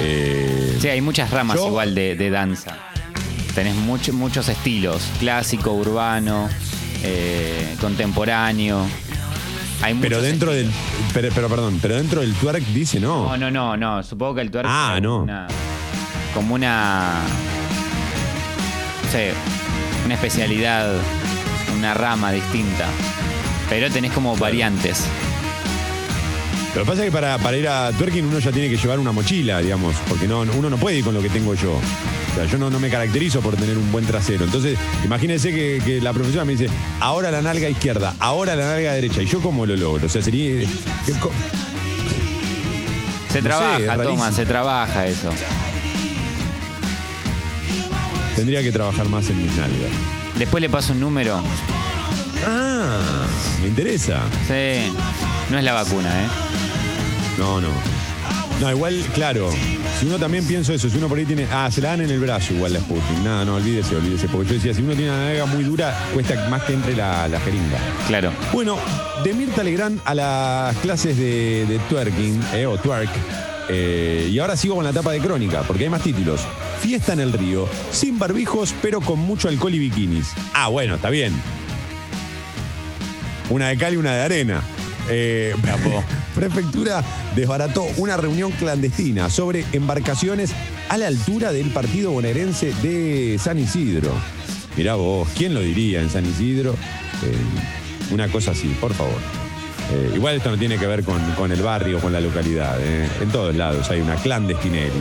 [0.00, 2.78] Eh, Sí, hay muchas ramas Yo- igual de, de danza.
[3.54, 6.48] Tenés mucho- muchos estilos, clásico, urbano,
[7.02, 8.80] eh, contemporáneo.
[9.82, 10.70] Hay pero muchos dentro del.
[11.12, 13.26] Pero, pero, perdón, pero dentro del twerk dice no.
[13.28, 14.02] No, no, no, no.
[14.02, 15.18] Supongo que el twerk Ah, no.
[15.18, 15.46] una-
[16.32, 17.20] como una.
[19.14, 19.32] Sé,
[20.04, 20.92] una especialidad,
[21.78, 22.88] una rama distinta.
[23.70, 25.04] Pero tenés como variantes.
[26.74, 28.98] Lo que pasa es que para, para ir a twerking uno ya tiene que llevar
[28.98, 31.74] una mochila, digamos, porque no, uno no puede ir con lo que tengo yo.
[31.74, 34.46] O sea, yo no, no me caracterizo por tener un buen trasero.
[34.46, 36.66] Entonces, imagínense que, que la profesora me dice,
[36.98, 39.22] ahora la nalga izquierda, ahora la nalga derecha.
[39.22, 40.06] ¿Y yo cómo lo logro?
[40.06, 40.66] O sea, sería...
[41.06, 41.30] ¿qué co-
[43.32, 44.02] Se No sé, trabaja, rarísimo.
[44.16, 45.30] Tomás, se trabaja eso.
[48.36, 49.90] Tendría que trabajar más en mis nalgas.
[50.38, 51.40] Después le paso un número.
[52.46, 53.26] Ah,
[53.62, 54.20] me interesa.
[54.46, 54.92] Sí.
[55.50, 56.26] No es la vacuna, ¿eh?
[57.38, 57.68] No, no.
[58.60, 59.50] No, igual, claro.
[59.98, 61.46] Si uno también pienso eso, si uno por ahí tiene.
[61.52, 63.18] Ah, se la dan en el brazo igual la Sputnik.
[63.24, 64.28] Nada, no, olvídese, olvídese.
[64.28, 67.28] Porque yo decía, si uno tiene una nalga muy dura, cuesta más que entre la,
[67.28, 67.78] la jeringa.
[68.06, 68.32] Claro.
[68.52, 68.78] Bueno,
[69.24, 73.10] de Mirta Legrand a las clases de, de twerking, eh, o twerk.
[73.68, 76.40] Eh, y ahora sigo con la etapa de crónica, porque hay más títulos.
[76.80, 80.28] Fiesta en el río, sin barbijos, pero con mucho alcohol y bikinis.
[80.52, 81.32] Ah, bueno, está bien.
[83.50, 84.62] Una de cal y una de arena.
[85.08, 85.54] Eh,
[86.34, 87.04] Prefectura
[87.36, 90.50] desbarató una reunión clandestina sobre embarcaciones
[90.88, 94.12] a la altura del partido bonaerense de San Isidro.
[94.76, 96.72] Mirá vos, ¿quién lo diría en San Isidro?
[96.72, 99.43] Eh, una cosa así, por favor.
[99.92, 102.76] Eh, igual esto no tiene que ver con, con el barrio, con la localidad.
[102.80, 103.08] eh.
[103.20, 104.92] En todos lados hay una clandestineri.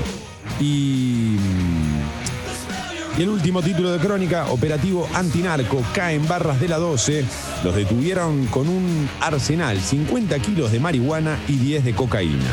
[0.59, 1.37] Y.
[1.39, 7.23] mm, Y el último título de crónica, operativo antinarco, cae en barras de la 12.
[7.63, 12.49] Los detuvieron con un arsenal, 50 kilos de marihuana y 10 de cocaína.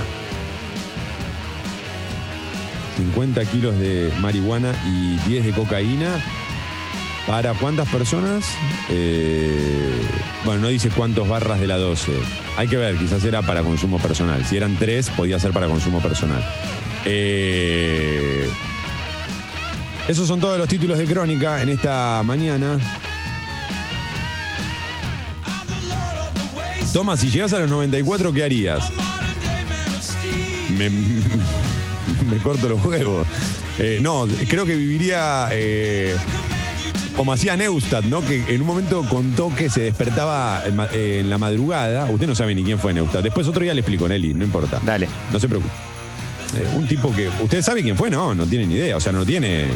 [2.98, 6.22] 50 kilos de marihuana y 10 de cocaína.
[7.26, 8.44] ¿Para cuántas personas?
[8.88, 10.00] Eh,
[10.44, 12.12] bueno, no dice cuántos barras de la 12.
[12.56, 14.44] Hay que ver, quizás era para consumo personal.
[14.44, 16.42] Si eran tres, podía ser para consumo personal.
[17.04, 18.48] Eh,
[20.08, 22.78] esos son todos los títulos de crónica en esta mañana.
[26.92, 28.90] Toma, si llegas a los 94, ¿qué harías?
[30.76, 30.90] Me,
[32.30, 33.26] me corto los huevos.
[33.78, 35.48] Eh, no, creo que viviría
[37.20, 38.22] como hacía Neustadt, ¿no?
[38.24, 42.06] Que en un momento contó que se despertaba en, ma- eh, en la madrugada.
[42.06, 43.22] Usted no sabe ni quién fue Neustadt.
[43.22, 44.80] Después otro día le explico, Nelly, no importa.
[44.82, 45.06] Dale.
[45.30, 45.70] No se preocupe.
[46.56, 47.28] Eh, un tipo que.
[47.42, 48.08] ¿Usted sabe quién fue?
[48.08, 48.96] No, no tiene ni idea.
[48.96, 49.66] O sea, no tiene.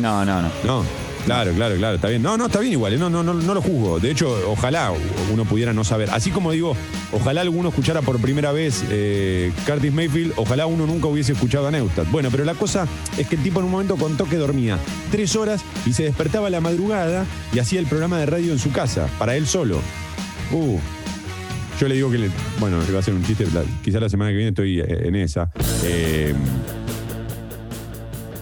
[0.00, 0.48] No, no, no.
[0.64, 0.84] No,
[1.24, 2.22] claro, claro, claro, está bien.
[2.22, 4.00] No, no, está bien igual, eh, no, no, no, lo juzgo.
[4.00, 4.92] De hecho, ojalá
[5.32, 6.10] uno pudiera no saber.
[6.10, 6.76] Así como digo,
[7.12, 11.70] ojalá alguno escuchara por primera vez eh, Curtis Mayfield, ojalá uno nunca hubiese escuchado a
[11.70, 12.10] Neustadt.
[12.10, 12.86] Bueno, pero la cosa
[13.18, 14.78] es que el tipo en un momento contó que dormía
[15.10, 18.58] tres horas y se despertaba a la madrugada y hacía el programa de radio en
[18.58, 19.80] su casa, para él solo.
[20.52, 20.78] Uh.
[21.80, 23.44] Yo le digo que, le, bueno, le va a hacer un chiste,
[23.82, 25.50] quizá la semana que viene estoy eh, en esa.
[25.84, 26.32] Eh,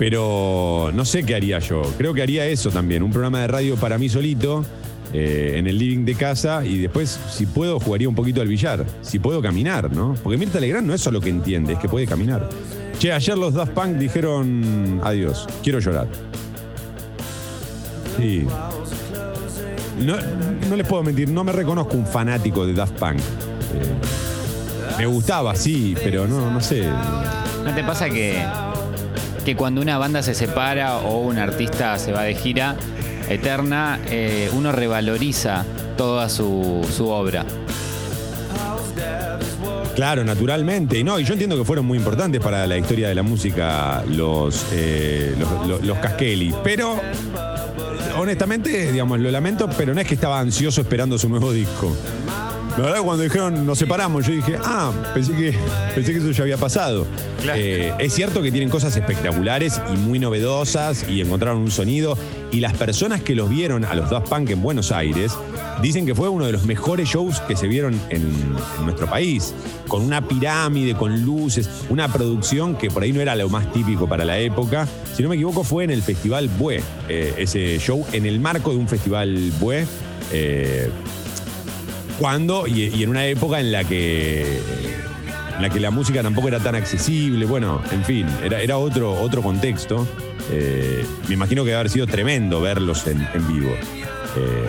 [0.00, 1.82] pero no sé qué haría yo.
[1.98, 3.02] Creo que haría eso también.
[3.02, 4.64] Un programa de radio para mí solito,
[5.12, 8.86] eh, en el living de casa, y después, si puedo, jugaría un poquito al billar.
[9.02, 10.14] Si puedo caminar, ¿no?
[10.22, 12.48] Porque Mirta Legrand no es solo que entiende, es que puede caminar.
[12.98, 16.08] Che, ayer los Daft Punk dijeron adiós, quiero llorar.
[18.16, 18.46] Sí.
[19.98, 20.16] No,
[20.70, 23.18] no les puedo mentir, no me reconozco un fanático de Daft Punk.
[23.18, 26.88] Eh, me gustaba, sí, pero no, no sé.
[27.62, 28.42] ¿No te pasa que,
[29.44, 32.76] que cuando una banda se separa o un artista se va de gira
[33.28, 35.64] eterna, eh, uno revaloriza
[35.96, 37.44] toda su, obra?
[39.94, 41.02] Claro, naturalmente.
[41.04, 44.66] No, y yo entiendo que fueron muy importantes para la historia de la música los,
[44.72, 46.54] eh, los, los- los Caskelly.
[46.64, 46.98] Pero,
[48.16, 51.94] honestamente, digamos, lo lamento, pero no es que estaba ansioso esperando su nuevo disco.
[52.76, 55.54] La verdad, cuando dijeron nos separamos, yo dije, ah, pensé que,
[55.94, 57.06] pensé que eso ya había pasado.
[57.54, 62.16] Eh, es cierto que tienen cosas espectaculares y muy novedosas y encontraron un sonido.
[62.52, 65.32] Y las personas que los vieron a los Daft Punk en Buenos Aires
[65.82, 68.22] dicen que fue uno de los mejores shows que se vieron en,
[68.78, 69.52] en nuestro país.
[69.86, 74.08] Con una pirámide, con luces, una producción que por ahí no era lo más típico
[74.08, 74.86] para la época.
[75.14, 78.70] Si no me equivoco, fue en el Festival Bue, eh, ese show en el marco
[78.70, 79.84] de un Festival Bue.
[80.32, 80.88] eh,
[82.20, 84.60] cuando y, en una época en la que
[85.56, 89.12] en la que la música tampoco era tan accesible, bueno, en fin, era, era otro,
[89.12, 90.06] otro contexto.
[90.50, 93.70] Eh, me imagino que debe haber sido tremendo verlos en, en vivo.
[93.70, 94.66] Eh,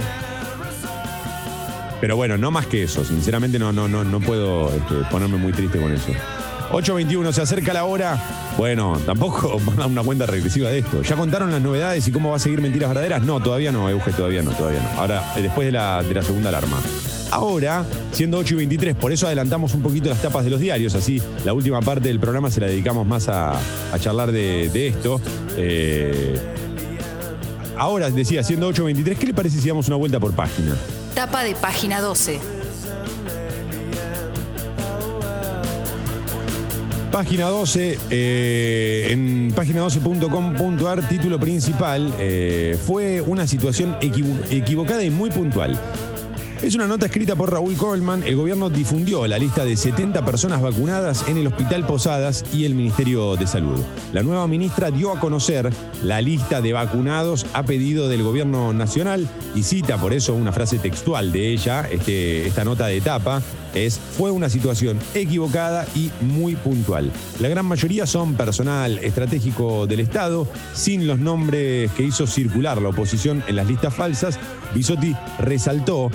[2.00, 5.52] pero bueno, no más que eso, sinceramente no, no, no, no puedo este, ponerme muy
[5.52, 6.12] triste con eso.
[6.72, 8.18] 8.21, se acerca la hora.
[8.58, 11.02] Bueno, tampoco van a una cuenta regresiva de esto.
[11.02, 13.24] ¿Ya contaron las novedades y cómo va a seguir Mentiras Verdaderas?
[13.24, 15.00] No, todavía no, Euge, todavía no, todavía no.
[15.00, 16.78] Ahora, después de la, de la segunda alarma.
[17.32, 20.96] Ahora, siendo 8 y 23, por eso adelantamos un poquito las tapas de los diarios,
[20.96, 24.88] así la última parte del programa se la dedicamos más a, a charlar de, de
[24.88, 25.22] esto.
[25.56, 26.36] Eh,
[27.78, 30.76] ahora, decía, siendo 8 y 23, ¿qué le parece si damos una vuelta por página?
[31.16, 32.61] Tapa de página 12.
[37.12, 45.30] Página 12, eh, en página12.com.ar, título principal, eh, fue una situación equivo- equivocada y muy
[45.30, 45.78] puntual.
[46.62, 48.22] Es una nota escrita por Raúl Coleman.
[48.22, 52.76] El gobierno difundió la lista de 70 personas vacunadas en el Hospital Posadas y el
[52.76, 53.80] Ministerio de Salud.
[54.14, 59.28] La nueva ministra dio a conocer la lista de vacunados a pedido del gobierno nacional
[59.56, 63.42] y cita por eso una frase textual de ella, este, esta nota de etapa,
[63.74, 67.12] es fue una situación equivocada y muy puntual.
[67.40, 72.90] La gran mayoría son personal estratégico del Estado, sin los nombres que hizo circular la
[72.90, 74.40] oposición en las listas falsas.
[74.74, 76.12] Bisotti resaltó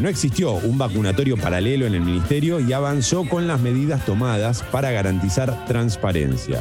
[0.00, 4.90] no existió un vacunatorio paralelo en el ministerio y avanzó con las medidas tomadas para
[4.90, 6.60] garantizar transparencia.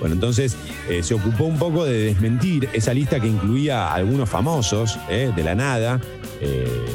[0.00, 0.56] Bueno, entonces
[0.88, 5.42] eh, se ocupó un poco de desmentir esa lista que incluía algunos famosos eh, de
[5.42, 6.00] la nada.
[6.40, 6.86] eh,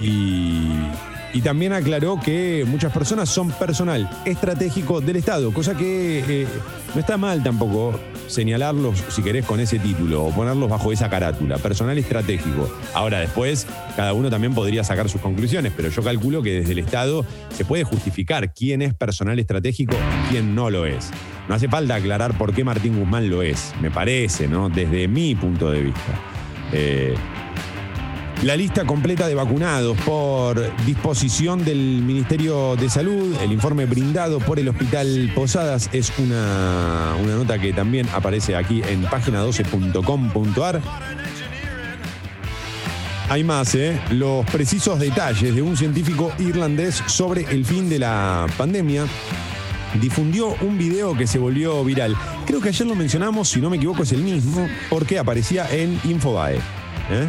[0.00, 6.46] y, también aclaró que muchas personas son personal estratégico del Estado, cosa que
[6.92, 7.98] no está mal tampoco
[8.28, 12.70] señalarlos, si querés, con ese título o ponerlos bajo esa carátula, personal estratégico.
[12.94, 13.66] Ahora, después,
[13.96, 17.64] cada uno también podría sacar sus conclusiones, pero yo calculo que desde el Estado se
[17.64, 21.10] puede justificar quién es personal estratégico y quién no lo es.
[21.48, 24.68] No hace falta aclarar por qué Martín Guzmán lo es, me parece, ¿no?
[24.68, 26.20] Desde mi punto de vista.
[26.72, 27.14] Eh,
[28.42, 34.60] La lista completa de vacunados por disposición del Ministerio de Salud, el informe brindado por
[34.60, 40.80] el Hospital Posadas es una, una nota que también aparece aquí en página12.com.ar.
[43.28, 44.00] Hay más, ¿eh?
[44.12, 49.04] Los precisos detalles de un científico irlandés sobre el fin de la pandemia
[50.00, 52.14] difundió un video que se volvió viral.
[52.46, 56.00] Creo que ayer lo mencionamos, si no me equivoco es el mismo, porque aparecía en
[56.04, 56.56] Infobae.
[57.10, 57.28] ¿eh?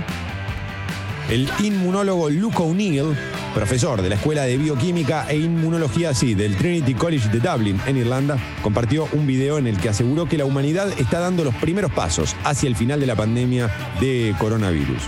[1.29, 3.15] El inmunólogo Luke O'Neill,
[3.53, 7.97] profesor de la Escuela de Bioquímica e Inmunología sí, del Trinity College de Dublin, en
[7.97, 11.91] Irlanda, compartió un video en el que aseguró que la humanidad está dando los primeros
[11.91, 13.69] pasos hacia el final de la pandemia
[14.01, 15.03] de coronavirus.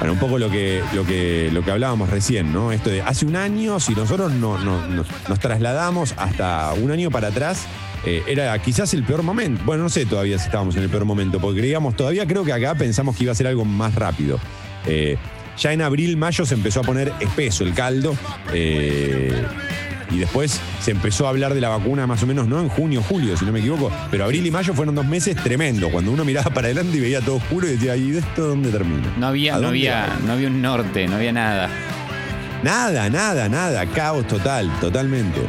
[0.00, 2.72] Bueno, un poco lo que, lo que, lo que hablábamos recién, ¿no?
[2.72, 7.10] Esto de hace un año, si nosotros no, no- no- nos trasladamos hasta un año
[7.10, 7.66] para atrás,
[8.04, 9.62] eh, era quizás el peor momento.
[9.64, 12.52] Bueno, no sé todavía si estábamos en el peor momento, porque creíamos, todavía creo que
[12.52, 14.38] acá pensamos que iba a ser algo más rápido.
[14.86, 15.16] Eh,
[15.58, 18.16] ya en abril, mayo se empezó a poner espeso el caldo.
[18.52, 19.32] eh,
[20.10, 23.02] y después se empezó a hablar de la vacuna más o menos, no en junio,
[23.02, 26.24] julio, si no me equivoco, pero abril y mayo fueron dos meses tremendos, cuando uno
[26.24, 29.06] miraba para adelante y veía todo oscuro y decía, ¿y de esto dónde termina?
[29.18, 30.18] No había, ¿A no había, va?
[30.26, 31.68] no había un norte, no había nada.
[32.62, 33.86] Nada, nada, nada.
[33.86, 35.40] Caos total, totalmente.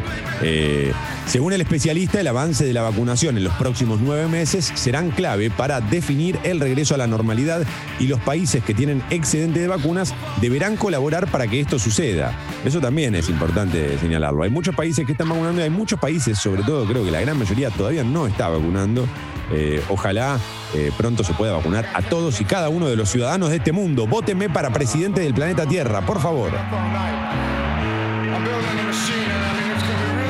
[0.42, 0.92] Eh,
[1.26, 5.50] según el especialista, el avance de la vacunación en los próximos nueve meses serán clave
[5.50, 7.64] para definir el regreso a la normalidad
[8.00, 12.34] y los países que tienen excedente de vacunas deberán colaborar para que esto suceda.
[12.64, 14.44] Eso también es importante señalarlo.
[14.44, 17.22] Hay muchos países que están vacunando y hay muchos países, sobre todo creo que la
[17.22, 19.08] gran mayoría todavía no está vacunando.
[19.52, 20.40] Eh, ojalá
[20.74, 23.72] eh, pronto se pueda vacunar a todos y cada uno de los ciudadanos de este
[23.72, 24.08] mundo.
[24.08, 26.52] Vótenme para presidente del planeta Tierra, por favor.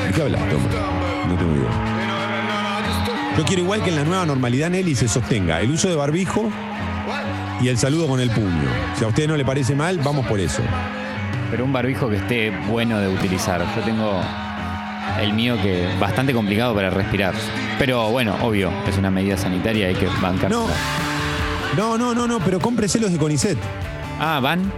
[0.06, 0.64] ¿De qué hablas, Toma?
[1.28, 1.70] No tengo idea.
[3.36, 6.50] Yo quiero igual que en la nueva normalidad, Nelly, se sostenga el uso de barbijo
[7.60, 8.68] y el saludo con el puño.
[8.98, 10.62] Si a usted no le parece mal, vamos por eso.
[11.50, 13.64] Pero un barbijo que esté bueno de utilizar.
[13.76, 14.20] Yo tengo
[15.20, 17.34] el mío que es bastante complicado para respirar.
[17.78, 20.50] Pero bueno, obvio, es una medida sanitaria, hay que bancar.
[20.50, 20.66] No,
[21.76, 23.58] no, no, no, no, pero cómprese los de Conicet.
[24.18, 24.70] Ah, van.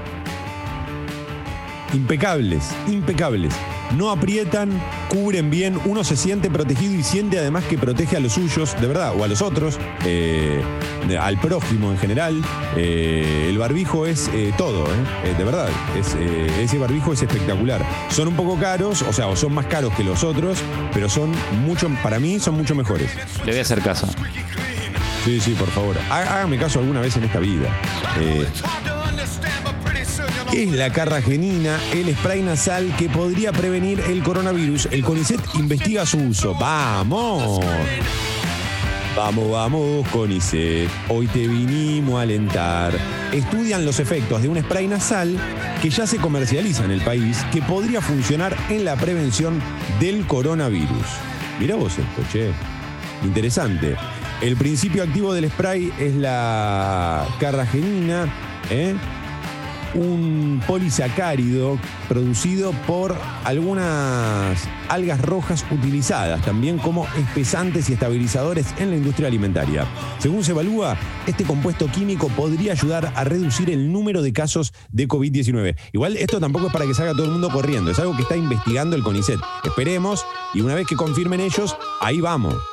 [1.92, 3.54] Impecables, impecables.
[3.96, 4.70] No aprietan,
[5.08, 8.86] cubren bien, uno se siente protegido y siente además que protege a los suyos, de
[8.86, 10.62] verdad, o a los otros, eh,
[11.20, 12.42] al prójimo en general.
[12.76, 14.86] Eh, el barbijo es eh, todo,
[15.38, 15.68] de verdad.
[15.98, 16.14] Es,
[16.58, 17.84] ese barbijo es espectacular.
[18.10, 20.58] Son un poco caros, o sea, o son más caros que los otros,
[20.94, 21.32] pero son
[21.64, 23.10] mucho, para mí son mucho mejores.
[23.44, 24.06] Le voy a hacer caso.
[25.24, 25.96] Sí, sí, por favor.
[26.10, 27.68] Há- Hágame caso alguna vez en esta vida.
[30.52, 34.88] Eh, ¿Qué es la carragenina, el spray nasal que podría prevenir el coronavirus?
[34.90, 36.54] El CONICET investiga su uso.
[36.54, 37.64] ¡Vamos!
[39.16, 40.90] Vamos, vamos, CONICET.
[41.08, 42.92] Hoy te vinimos a alentar.
[43.32, 45.38] Estudian los efectos de un spray nasal
[45.80, 49.58] que ya se comercializa en el país que podría funcionar en la prevención
[50.00, 51.06] del coronavirus.
[51.60, 52.50] Mirá vos esto, che.
[53.24, 53.96] Interesante.
[54.42, 58.26] El principio activo del spray es la carragenina,
[58.68, 58.94] ¿eh?
[59.94, 61.78] Un polisacárido
[62.08, 69.86] producido por algunas algas rojas utilizadas también como espesantes y estabilizadores en la industria alimentaria.
[70.18, 75.08] Según se evalúa, este compuesto químico podría ayudar a reducir el número de casos de
[75.08, 75.76] COVID-19.
[75.92, 78.36] Igual esto tampoco es para que salga todo el mundo corriendo, es algo que está
[78.36, 79.40] investigando el CONICET.
[79.64, 80.24] Esperemos
[80.54, 82.71] y una vez que confirmen ellos, ahí vamos.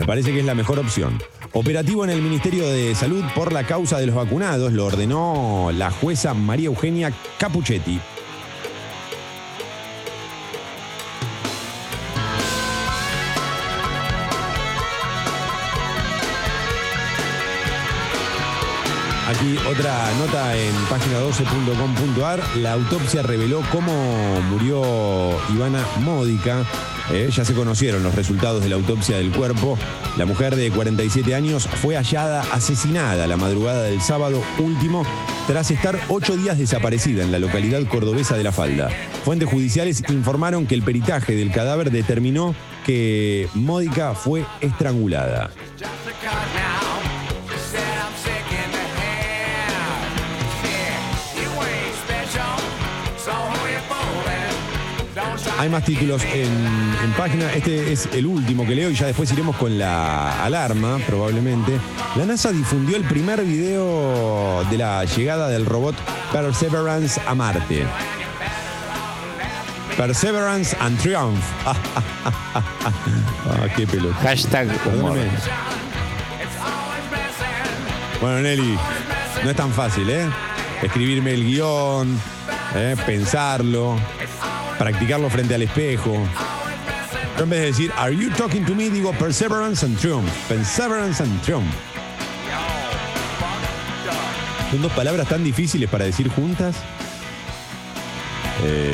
[0.00, 1.18] Me parece que es la mejor opción.
[1.52, 5.90] Operativo en el Ministerio de Salud por la causa de los vacunados lo ordenó la
[5.90, 8.00] jueza María Eugenia Capuchetti.
[19.30, 22.42] Aquí otra nota en página12.com.ar.
[22.56, 23.92] La autopsia reveló cómo
[24.50, 24.82] murió
[25.54, 26.64] Ivana Módica.
[27.12, 29.78] Eh, ya se conocieron los resultados de la autopsia del cuerpo.
[30.16, 35.04] La mujer de 47 años fue hallada asesinada la madrugada del sábado último
[35.46, 38.88] tras estar ocho días desaparecida en la localidad cordobesa de La Falda.
[39.24, 45.50] Fuentes judiciales informaron que el peritaje del cadáver determinó que Módica fue estrangulada.
[55.60, 56.48] Hay más títulos en,
[57.04, 57.52] en página.
[57.52, 61.78] Este es el último que leo y ya después iremos con la alarma, probablemente.
[62.16, 65.94] La NASA difundió el primer video de la llegada del robot
[66.32, 67.84] Perseverance a Marte.
[69.98, 71.44] Perseverance and Triumph.
[72.24, 74.16] Ah, qué pelota.
[74.22, 74.68] Hashtag.
[78.20, 78.78] Bueno, Nelly,
[79.44, 80.26] no es tan fácil, ¿eh?
[80.82, 82.18] Escribirme el guion,
[82.74, 82.96] ¿eh?
[83.04, 83.96] pensarlo,
[84.84, 86.14] practicarlo frente al espejo.
[87.36, 88.88] Yo en vez de decir, Are you talking to me?
[88.90, 90.28] Digo Perseverance and Triumph.
[90.48, 91.66] Perseverance and Triumph.
[94.70, 96.76] Son dos palabras tan difíciles para decir juntas.
[98.64, 98.92] Eh,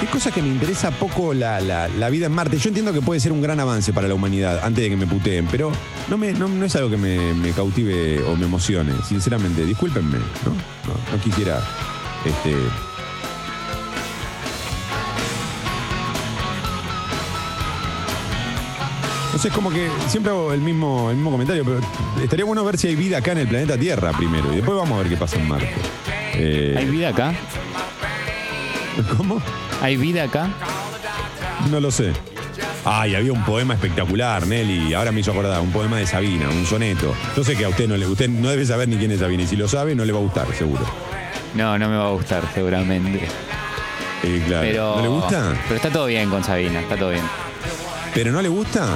[0.00, 2.56] qué cosa que me interesa poco la, la- la vida en Marte.
[2.58, 5.06] Yo entiendo que puede ser un gran avance para la humanidad antes de que me
[5.06, 5.70] puteen, pero
[6.08, 9.64] no, me, no, no es algo que me, me cautive o me emocione, sinceramente.
[9.66, 10.50] Discúlpenme, ¿no?
[10.52, 11.60] No, no quisiera.
[12.24, 12.54] Este,
[19.38, 21.78] No sé, es como que siempre hago el mismo, el mismo comentario, pero
[22.20, 24.98] estaría bueno ver si hay vida acá en el planeta Tierra primero y después vamos
[24.98, 25.70] a ver qué pasa en Marte.
[26.34, 27.32] Eh, ¿Hay vida acá?
[29.16, 29.40] ¿Cómo?
[29.80, 30.48] ¿Hay vida acá?
[31.70, 32.14] No lo sé.
[32.84, 34.92] Ay, había un poema espectacular, Nelly.
[34.94, 37.14] Ahora me hizo acordar, un poema de Sabina, un soneto.
[37.36, 39.44] Yo sé que a usted no le usted no debe saber ni quién es Sabina,
[39.44, 40.84] y si lo sabe, no le va a gustar, seguro.
[41.54, 43.20] No, no me va a gustar, seguramente.
[44.24, 44.66] Eh, claro.
[44.66, 45.54] Pero, ¿No le gusta?
[45.62, 47.24] Pero está todo bien con Sabina, está todo bien.
[48.12, 48.88] ¿Pero no le gusta?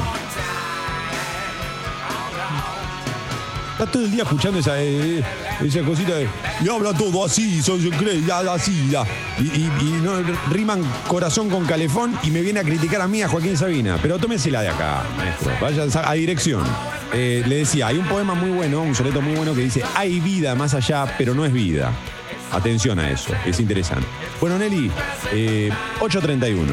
[3.83, 5.25] Está todo el día escuchando esa, eh,
[5.61, 6.29] esa cosita de.
[6.65, 7.61] Y habla todo así,
[7.99, 9.03] cree, ya, así, ya.
[9.41, 13.23] Y, y- y no, riman corazón con calefón y me viene a criticar a mí,
[13.23, 13.99] a Joaquín Sabina.
[14.01, 15.51] Pero tómensela de acá, maestro.
[15.61, 16.63] Vayan a dirección.
[17.13, 20.21] Eh, le decía, hay un poema muy bueno, un soneto muy bueno que dice: Hay
[20.21, 21.91] vida más allá, pero no es vida.
[22.53, 24.07] Atención a eso, es interesante.
[24.41, 24.93] Bueno, Nelly,
[25.33, 26.67] eh, 8.31.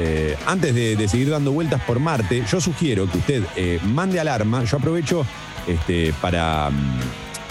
[0.00, 4.64] Eh, antes de, seguir dando vueltas por Marte, yo sugiero que usted eh, mande alarma.
[4.64, 5.26] Yo aprovecho
[5.68, 6.70] este, para,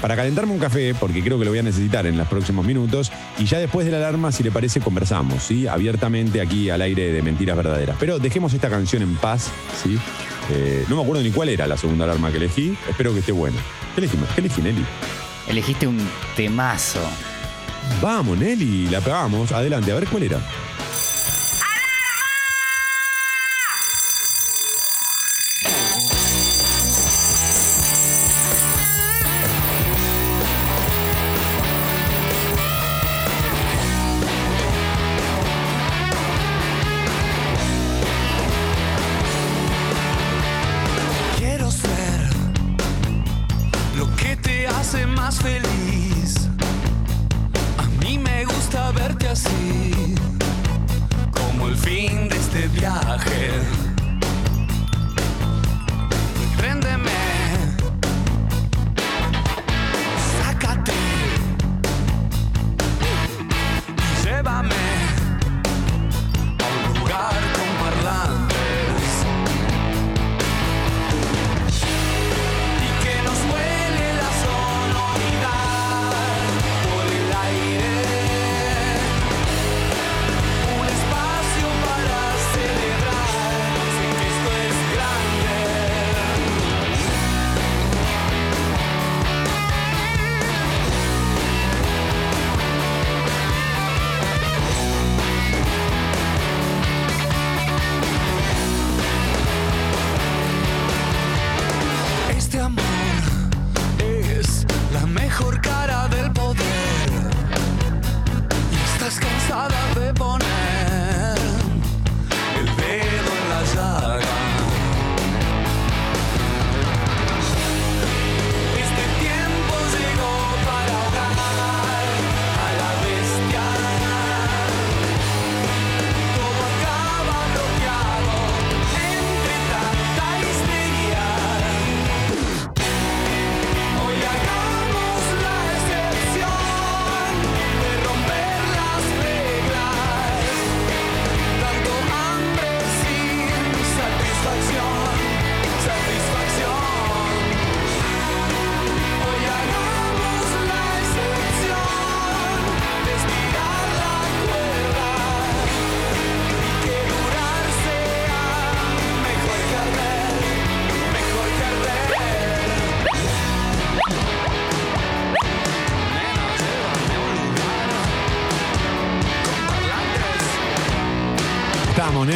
[0.01, 3.11] para calentarme un café, porque creo que lo voy a necesitar en los próximos minutos.
[3.37, 5.67] Y ya después de la alarma, si le parece, conversamos, ¿sí?
[5.67, 7.97] Abiertamente aquí al aire de Mentiras Verdaderas.
[7.99, 9.51] Pero dejemos esta canción en paz,
[9.83, 9.97] ¿sí?
[10.51, 12.77] Eh, no me acuerdo ni cuál era la segunda alarma que elegí.
[12.89, 13.57] Espero que esté buena.
[13.95, 14.85] ¿Qué elegí, ¿Qué elegí Nelly?
[15.47, 15.99] Elegiste un
[16.35, 16.99] temazo.
[18.01, 19.51] Vamos, Nelly, la pegamos.
[19.51, 20.39] Adelante, a ver cuál era.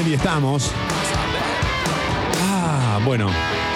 [0.01, 0.71] Nelly, estamos.
[2.43, 3.29] Ah, bueno.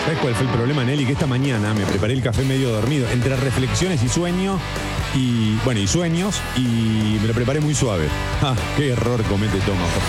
[0.03, 1.05] ¿Sabes cuál fue el problema, Nelly?
[1.05, 4.59] Que esta mañana me preparé el café medio dormido, entre reflexiones y sueño,
[5.13, 8.07] y bueno, y sueños, y me lo preparé muy suave.
[8.41, 10.01] Ah, qué error comete Toma, por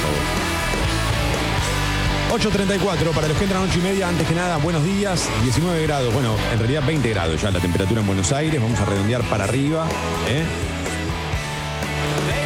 [2.33, 2.79] favor.
[2.79, 4.09] 8.34 para los que entran 8 y media.
[4.09, 5.29] Antes que nada, buenos días.
[5.43, 6.15] 19 grados.
[6.15, 8.59] Bueno, en realidad 20 grados ya la temperatura en Buenos Aires.
[8.61, 9.87] Vamos a redondear para arriba.
[10.29, 10.45] ¿eh?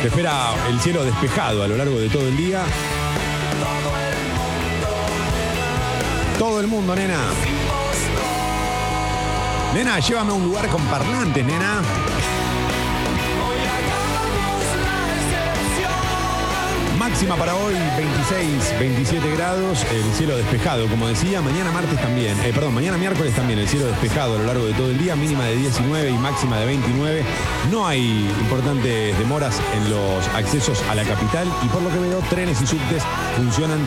[0.05, 2.64] Espera el cielo despejado a lo largo de todo el día.
[6.41, 7.18] Todo el mundo, nena.
[9.74, 11.82] Nena, llévame a un lugar con parlantes, nena.
[16.99, 21.43] Máxima para hoy, 26, 27 grados, el cielo despejado, como decía.
[21.43, 24.72] Mañana martes también, eh, perdón, mañana miércoles también, el cielo despejado a lo largo de
[24.72, 27.22] todo el día, mínima de 19 y máxima de 29.
[27.70, 32.20] No hay importantes demoras en los accesos a la capital y por lo que veo,
[32.30, 33.03] trenes y subtes
[33.36, 33.80] funcionan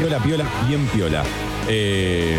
[0.00, 1.22] piola, piola, bien piola.
[1.68, 2.38] Eh,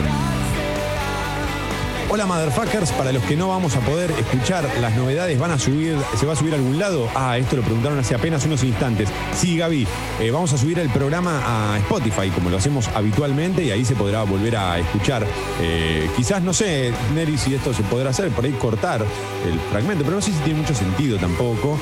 [2.13, 5.95] Hola motherfuckers, para los que no vamos a poder escuchar las novedades, ¿van a subir,
[6.19, 7.07] se va a subir a algún lado?
[7.15, 9.07] Ah, esto lo preguntaron hace apenas unos instantes.
[9.33, 9.87] Sí, Gaby,
[10.19, 13.95] eh, vamos a subir el programa a Spotify, como lo hacemos habitualmente, y ahí se
[13.95, 15.25] podrá volver a escuchar.
[15.61, 19.05] Eh, quizás, no sé, Neri, si esto se podrá hacer, por ahí cortar
[19.45, 21.79] el fragmento, pero no sé si tiene mucho sentido tampoco.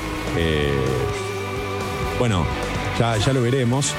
[2.20, 2.46] Bueno,
[3.00, 3.94] ya, ya lo veremos.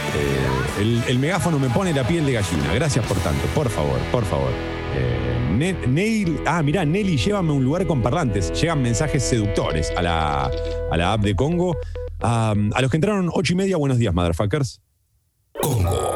[0.79, 2.73] Eh, el, megáfono me pone la piel de gallina.
[2.75, 4.51] Gracias por tanto, por favor, por favor.
[4.95, 8.51] Eh, Ne- Neil, ah, mirá, Nelly, llévame a un lugar con parlantes.
[8.59, 10.51] Llegan mensajes seductores a la,
[10.91, 11.75] a la app de Congo.
[12.21, 14.81] Ah, a los que entraron ocho y media, buenos días, motherfuckers.
[15.61, 16.15] Congo.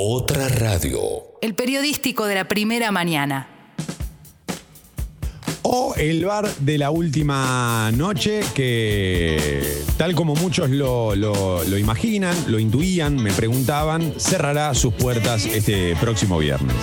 [0.00, 1.00] Otra radio.
[1.42, 3.48] El periodístico de la primera mañana.
[5.62, 12.36] O el bar de la última noche, que tal como muchos lo, lo- lo imaginan,
[12.46, 16.76] lo intuían, me preguntaban, cerrará sus puertas este próximo viernes.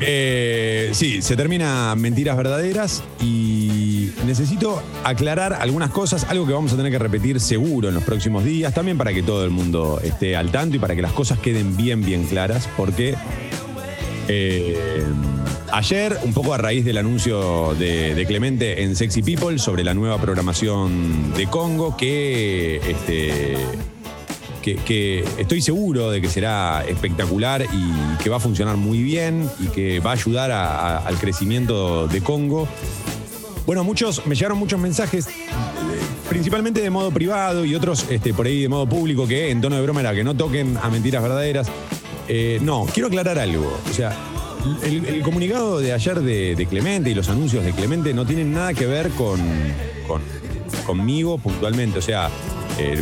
[0.00, 3.81] Eh, sí, se termina Mentiras Verdaderas y
[4.26, 8.44] necesito aclarar algunas cosas, algo que vamos a tener que repetir seguro en los próximos
[8.44, 11.38] días, también para que todo el mundo esté al tanto y para que las cosas
[11.38, 13.14] queden bien, bien claras, porque
[14.28, 15.04] eh,
[15.72, 20.18] ayer, un poco a raíz del anuncio de, Clemente en Sexy People sobre la nueva
[20.18, 23.56] programación de Congo, que, este,
[24.62, 29.66] que, estoy seguro de que será espectacular y que va a funcionar muy bien y
[29.66, 32.68] que va a ayudar al crecimiento de Congo.
[33.66, 35.26] Bueno, muchos, me llegaron muchos mensajes,
[36.28, 39.76] principalmente de modo privado y otros este, por ahí de modo público, que en tono
[39.76, 41.68] de broma era que no toquen a mentiras verdaderas.
[42.28, 43.72] Eh, no, quiero aclarar algo.
[43.90, 44.16] O sea,
[44.82, 48.86] el, comunicado de ayer de, Clemente y los anuncios de Clemente no tienen nada que
[48.86, 49.40] ver con,
[50.06, 50.22] con-
[50.86, 51.98] conmigo puntualmente.
[51.98, 52.30] O sea,
[52.78, 53.00] eh,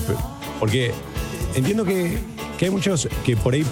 [0.59, 0.93] porque
[1.55, 2.19] entiendo que,
[2.61, 3.65] que hay muchos que por ahí,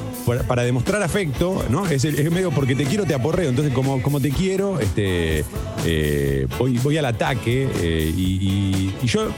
[0.47, 1.86] para demostrar afecto, ¿no?
[1.86, 3.51] Es, el- medio porque te quiero, te aporreo.
[3.51, 5.45] Entonces, como, como te quiero, este,
[5.84, 7.68] eh, voy, voy al ataque.
[7.82, 9.28] eh, y, yo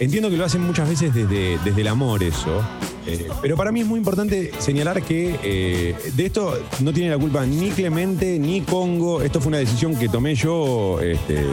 [0.00, 2.64] entiendo que lo hacen muchas veces desde, desde el amor eso.
[3.06, 7.46] eh, pero para mí es muy importante señalar que de esto no tiene la culpa
[7.46, 9.22] ni Clemente ni Congo.
[9.22, 11.44] Esto fue una decisión que tomé yo este,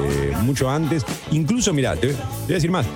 [0.42, 1.06] mucho antes.
[1.32, 2.16] Incluso, mira, te voy
[2.50, 2.88] a decir más.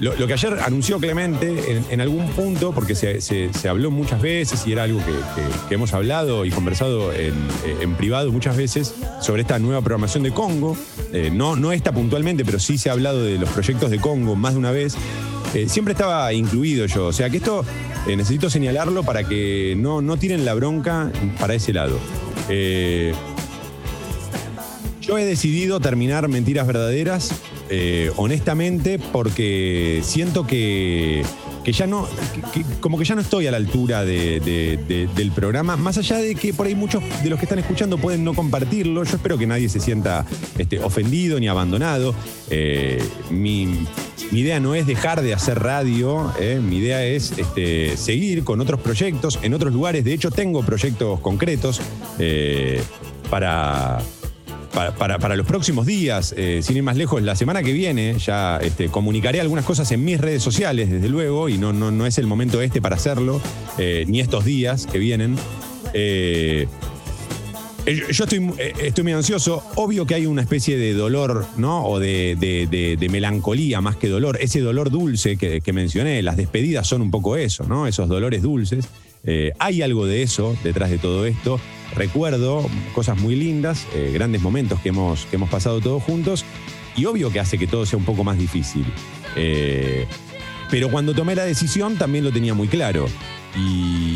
[0.00, 4.72] Lo, que ayer anunció Clemente en, algún punto, porque se, se- habló muchas veces y
[4.72, 5.12] era algo que,
[5.68, 7.34] que- hemos hablado y conversado en,
[7.82, 10.74] en privado muchas veces sobre esta nueva programación de Congo.
[11.12, 14.36] Eh, no, no esta puntualmente, pero sí se ha hablado de los proyectos de Congo
[14.36, 14.96] más de una vez.
[15.54, 17.06] Eh, siempre estaba incluido yo.
[17.08, 17.62] O sea que esto
[18.06, 21.98] eh, necesito señalarlo para que no, no tiren la bronca para ese lado.
[25.02, 27.32] Yo he decidido terminar Mentiras Verdaderas,
[27.70, 31.22] eh, honestamente, porque siento que,
[31.64, 32.08] que ya no,
[32.80, 36.16] como que ya no estoy a la altura de- de- de- del programa, más allá
[36.18, 39.38] de que por ahí muchos de los que están escuchando pueden no compartirlo, yo espero
[39.38, 40.26] que nadie se sienta
[40.58, 42.14] este, ofendido ni abandonado.
[42.50, 43.86] Eh, mi,
[44.32, 48.80] idea no es dejar de hacer radio, eh, mi idea es este, seguir con otros
[48.80, 51.80] proyectos en otros lugares, de hecho tengo proyectos concretos
[53.28, 54.00] para
[54.72, 58.58] para, para- los próximos días, eh, sin ir más lejos, la semana que viene ya
[58.58, 62.18] este, comunicaré algunas cosas en mis redes sociales, desde luego, y no, no, no es
[62.18, 63.40] el momento este para hacerlo,
[63.78, 65.36] eh, ni estos días que vienen.
[65.94, 66.66] Eh,
[68.12, 68.50] Yo estoy,
[68.82, 69.62] estoy muy ansioso.
[69.76, 71.84] Obvio que hay una especie de dolor, ¿no?
[71.86, 74.38] O de, de- melancolía más que dolor.
[74.40, 77.86] Ese dolor dulce que mencioné, las despedidas son un poco eso, ¿no?
[77.86, 78.86] Esos dolores dulces.
[79.24, 81.60] Eh, hay algo de eso detrás de todo esto.
[81.94, 86.44] Recuerdo cosas muy lindas, eh, grandes momentos que hemos, que hemos pasado todos juntos.
[86.96, 88.84] Y obvio que hace que todo sea un poco más difícil.
[89.36, 90.06] Eh,
[90.70, 93.06] pero cuando tomé la decisión también lo tenía muy claro.
[93.56, 94.09] Y,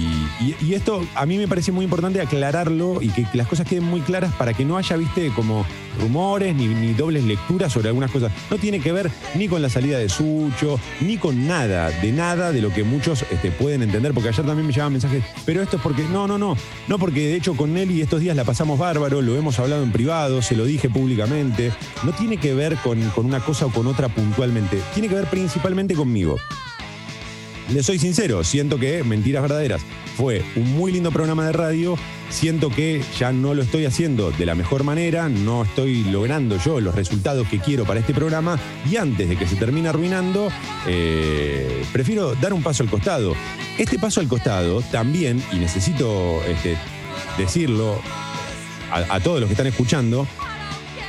[0.61, 3.85] y- esto a mí me parece muy importante aclararlo y que, que las cosas queden
[3.85, 5.65] muy claras para que no haya, viste, como
[6.01, 8.33] rumores ni, ni dobles lecturas sobre algunas cosas.
[8.51, 12.51] No tiene que ver ni con la salida de Sucho, ni con nada, de nada
[12.53, 15.77] de lo que muchos este, pueden entender, porque ayer también me llegaban mensajes, pero esto
[15.77, 16.57] es porque, no, no, no,
[16.89, 19.93] no porque de hecho con Nelly estos días la pasamos bárbaro, lo hemos hablado en
[19.93, 21.73] privado, se lo dije públicamente,
[22.03, 25.27] no tiene que ver con, con una cosa o con otra puntualmente, tiene que ver
[25.27, 26.37] principalmente conmigo.
[27.75, 29.83] Le soy sincero, siento que Mentiras Verdaderas
[30.17, 31.99] fue un muy lindo programa de radio.
[32.31, 36.79] Siento que ya no lo estoy haciendo de la mejor manera, no estoy logrando yo
[36.79, 40.51] los resultados que quiero para este programa y antes de que se termine arruinando,
[40.87, 43.35] eh, prefiero dar un paso al costado.
[43.77, 46.79] Este paso al costado también, y necesito este,
[47.37, 48.01] decirlo
[48.93, 50.29] a todos los que están escuchando,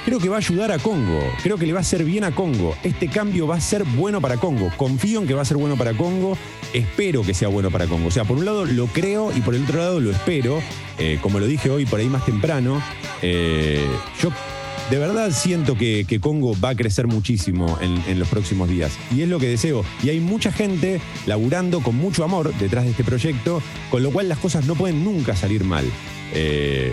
[0.06, 2.34] creo que va a ayudar a Congo, creo que le va a hacer bien a
[2.34, 2.78] Congo.
[2.84, 4.72] Este cambio va a ser bueno para Congo.
[4.78, 6.38] Confío en que va a ser bueno para Congo,
[6.74, 8.08] espero que sea bueno para Congo.
[8.08, 10.62] O sea, por un lado lo creo y por el otro lado lo espero.
[11.00, 12.82] Eh, como lo dije hoy por ahí más temprano,
[13.22, 13.84] eh,
[14.22, 14.30] yo
[14.92, 18.94] de verdad siento que, que Congo va a crecer muchísimo en, los próximos días.
[19.14, 19.84] Y es lo que deseo.
[20.04, 24.30] Y hay mucha gente laburando con mucho amor detrás de este proyecto, con lo cual
[24.30, 25.86] las cosas no pueden nunca salir mal.
[26.34, 26.92] Eh,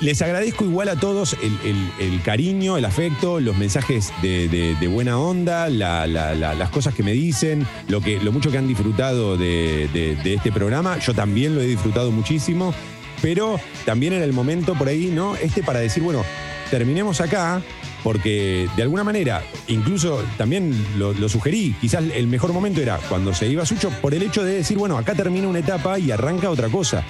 [0.00, 6.06] les agradezco igual a todos el, cariño, el afecto, los mensajes de, buena onda, la-
[6.06, 10.16] la- la- las cosas que me dicen, lo, que, lo mucho que han disfrutado de,
[10.24, 10.98] este programa.
[10.98, 12.74] Yo también lo he disfrutado muchísimo,
[13.22, 15.36] pero también era el momento por ahí, ¿no?
[15.36, 16.22] Este para decir, bueno,
[16.70, 17.62] terminemos acá.
[18.02, 23.34] Porque de alguna manera, incluso también lo, lo sugerí, quizás el mejor momento era cuando
[23.34, 26.48] se iba Sucho, por el hecho de decir, bueno, acá termina una etapa y arranca
[26.48, 27.04] otra cosa.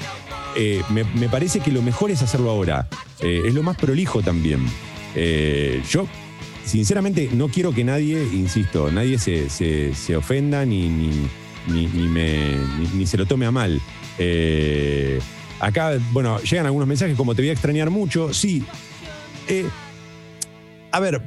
[0.57, 2.89] Eh, me, parece que lo mejor es hacerlo ahora.
[3.21, 4.65] Eh, es lo más prolijo también.
[5.15, 6.07] Eh, yo,
[6.65, 11.11] sinceramente, no quiero que nadie, insisto, nadie se, se- ofenda ni, ni,
[11.69, 12.57] ni- ni me,
[12.95, 13.81] ni, se lo tome a mal.
[15.61, 18.33] Acá, bueno, llegan algunos mensajes como te voy a extrañar mucho.
[18.35, 18.65] Sí.
[20.93, 21.23] A ver,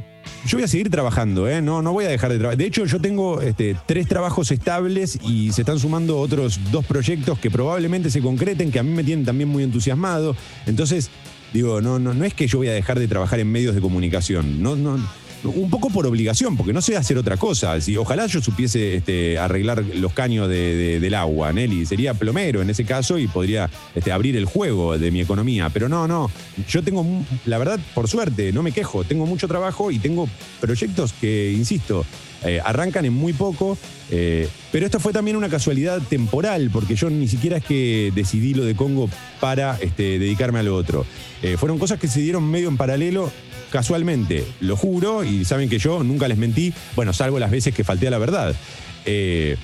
[0.46, 1.62] yo voy a seguir trabajando, ¿eh?
[1.62, 2.58] No, no voy a dejar de trabajar.
[2.58, 7.40] De hecho, yo tengo este, tres trabajos estables y se están sumando otros dos proyectos
[7.40, 10.36] que probablemente se concreten, que a mí me tienen también muy entusiasmado.
[10.66, 11.10] Entonces,
[11.54, 13.82] digo, no, no, no es que yo voy a dejar de trabajar en medios de
[13.82, 14.62] comunicación.
[14.62, 14.98] No, no,
[15.44, 17.80] un poco por obligación, porque no sé hacer otra cosa.
[17.82, 21.86] Si, ojalá yo supiese este, arreglar los caños de- de- del agua, Nelly.
[21.86, 25.70] Sería plomero en ese caso y podría este, abrir el juego de mi economía.
[25.70, 26.32] Pero no, no.
[26.70, 27.06] Yo tengo,
[27.46, 29.04] la verdad, por suerte, no me quejo.
[29.04, 30.30] Tengo mucho trabajo y tengo
[30.62, 32.06] proyectos que, insisto,
[32.46, 33.78] eh, arrancan en muy poco.
[34.12, 38.54] eh, pero esto fue también una casualidad temporal, porque yo ni siquiera es que decidí
[38.54, 39.10] lo de Congo
[39.40, 41.06] para este, dedicarme a lo otro.
[41.42, 43.32] Eh, fueron cosas que se dieron medio en paralelo
[43.74, 47.84] casualmente, lo juro, y saben que yo nunca les mentí, bueno, salvo las veces que
[47.84, 48.56] falté a la verdad.
[49.04, 49.58] Eh,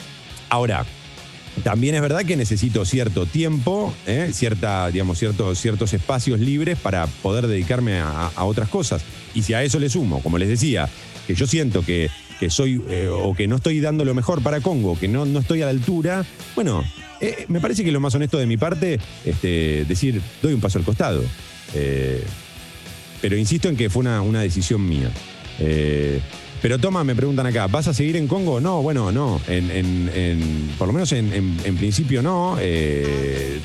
[0.50, 0.84] ahora,
[1.64, 4.32] también es verdad que necesito cierto tiempo, ¿eh?
[4.34, 9.04] cierta, digamos, ciertos, ciertos espacios libres para poder dedicarme a, otras cosas.
[9.36, 10.90] Y si a eso le sumo, como les decía,
[11.28, 12.10] que yo siento que,
[12.40, 15.38] que soy eh, o que no estoy dando lo mejor para Congo, que no, no
[15.38, 16.26] estoy a la altura,
[16.56, 16.84] bueno,
[17.48, 20.86] me parece que lo más honesto de mi parte, este, decir, doy un paso al
[20.86, 21.22] costado.
[23.22, 25.12] Pero insisto en que fue una, una decisión mía.
[25.60, 26.20] Eh,
[26.62, 28.60] pero toma, me preguntan acá, ¿vas a seguir en Congo?
[28.60, 29.40] No, bueno, no.
[29.48, 32.58] En, en- por lo menos en, principio no.
[32.60, 33.60] Eh,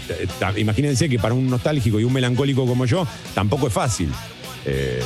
[0.57, 4.11] imagínense que para un nostálgico y un melancólico como yo, tampoco es fácil.
[4.65, 5.03] Eh,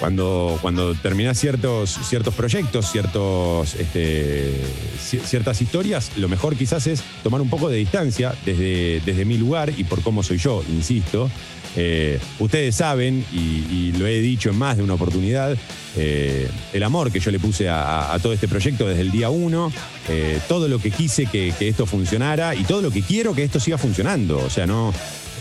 [0.00, 4.52] cuando, cuando terminás ciertos, ciertos proyectos, ciertos, este,
[4.98, 9.38] ci- ciertas historias, lo mejor quizás es tomar un poco de distancia desde, desde mi
[9.38, 11.30] lugar y por cómo soy yo, insisto.
[11.76, 15.56] Eh, ustedes saben, y, lo he dicho en más de una oportunidad,
[15.96, 19.72] eh, el amor que yo le puse a todo este proyecto desde el día uno,
[20.08, 23.42] eh, todo lo que quise que, que esto funcionara y todo lo que quiero que
[23.44, 24.38] esto siga funcionando.
[24.38, 24.92] O sea, no,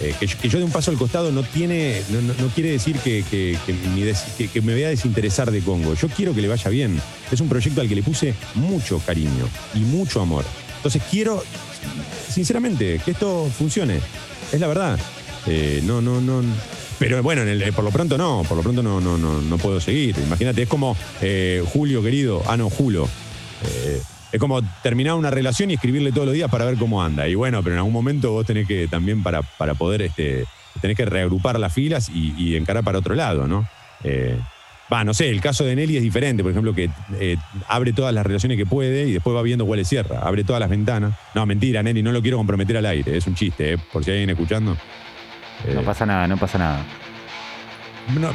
[0.02, 2.98] eh, que, yo, que dé un paso al costado no tiene, no, no- quiere decir
[2.98, 3.57] que, que-
[4.48, 5.94] que me voy a desinteresar de Congo.
[5.95, 6.99] Yo quiero que le vaya bien.
[7.32, 10.44] Es un proyecto al que le puse mucho cariño y mucho amor.
[10.78, 11.44] Entonces quiero,
[12.30, 13.99] sinceramente, que esto funcione.
[14.52, 14.99] Es la verdad.
[15.48, 16.41] Eh, no, no, no.
[16.99, 19.80] Pero bueno, eh, por lo pronto no, por lo pronto no, no, no, no puedo
[19.82, 20.15] seguir.
[20.26, 20.95] Imagínate, es como
[21.74, 23.07] Julio querido, ah no, Julio.
[24.34, 27.27] Eh, es como terminar una relación y escribirle todos los días para ver cómo anda.
[27.27, 30.45] Y bueno, pero en algún momento vos tenés que también para, para poder este,
[30.81, 33.68] tenés que reagrupar las filas y, y encarar para otro lado, ¿no?
[34.03, 34.38] Eh,
[34.91, 36.89] Va, no sé, el caso de Nelly es diferente, por ejemplo, que
[37.19, 37.38] eh,
[37.68, 40.69] abre todas las relaciones que puede y después va viendo cuáles cierra, abre todas las
[40.69, 41.14] ventanas.
[41.34, 43.77] No, mentira, Nelly, no lo quiero comprometer al aire, es un chiste, ¿eh?
[43.91, 44.77] por si hay alguien escuchando.
[45.73, 46.85] No pasa nada, no pasa nada.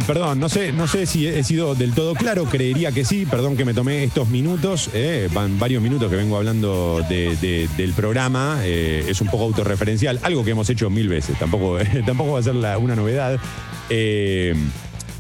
[0.07, 3.57] Perdón, no sé, no sé si he sido del todo claro, creería que sí, perdón
[3.57, 7.93] que me tomé estos minutos, eh, van varios minutos que vengo hablando de- de- del
[7.93, 12.41] programa, eh, es un poco autorreferencial, algo que hemos hecho mil veces, tampoco, tampoco va
[12.41, 13.39] a ser una novedad.
[13.91, 14.55] Eh,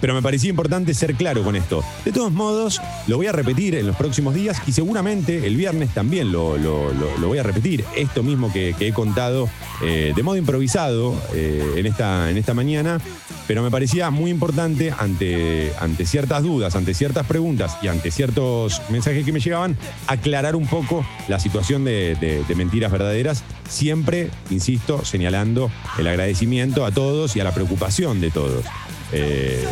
[0.01, 1.83] pero me parecía importante ser claro con esto.
[2.05, 5.93] De todos modos, lo voy a repetir en los próximos días y seguramente el viernes
[5.95, 6.89] también lo, lo-
[7.29, 7.85] voy a repetir.
[7.97, 9.49] Esto mismo que, he contado
[9.83, 13.01] eh, de modo improvisado eh, en, esta, en esta mañana,
[13.47, 18.81] pero me parecía muy importante ante, ante ciertas dudas, ante ciertas preguntas y ante ciertos
[18.91, 19.77] mensajes que me llegaban,
[20.07, 27.37] aclarar un poco la situación de mentiras verdaderas, siempre, insisto, señalando el agradecimiento a todos
[27.37, 28.65] y a la preocupación de todos.
[29.13, 29.67] Eh,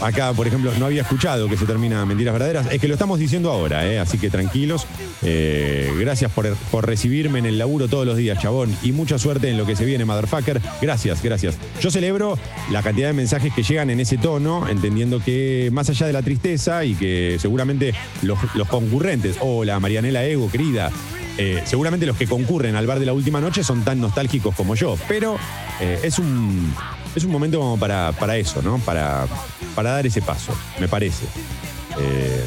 [0.00, 2.68] Acá, por ejemplo, no había escuchado que se termina Mentiras Verdaderas.
[2.70, 3.98] Es que lo estamos diciendo ahora, ¿eh?
[3.98, 4.86] así que tranquilos.
[5.22, 6.46] Eh, gracias por,
[6.86, 8.74] recibirme en el laburo todos los días, chabón.
[8.84, 10.60] Y mucha suerte en lo que se viene, motherfucker.
[10.80, 11.56] Gracias, gracias.
[11.80, 12.38] Yo celebro
[12.70, 16.22] la cantidad de mensajes que llegan en ese tono, entendiendo que más allá de la
[16.22, 17.92] tristeza y que seguramente
[18.22, 20.92] los, los concurrentes, hola Marianela Ego, querida,
[21.40, 24.74] eh, seguramente los que concurren al bar de la última noche son tan nostálgicos como
[24.74, 25.38] yo, pero
[25.80, 26.74] eh, es, un,
[27.14, 28.78] es un momento como para, para eso, ¿no?
[28.78, 29.24] Para,
[29.76, 31.26] para dar ese paso, me parece.
[32.00, 32.44] Eh,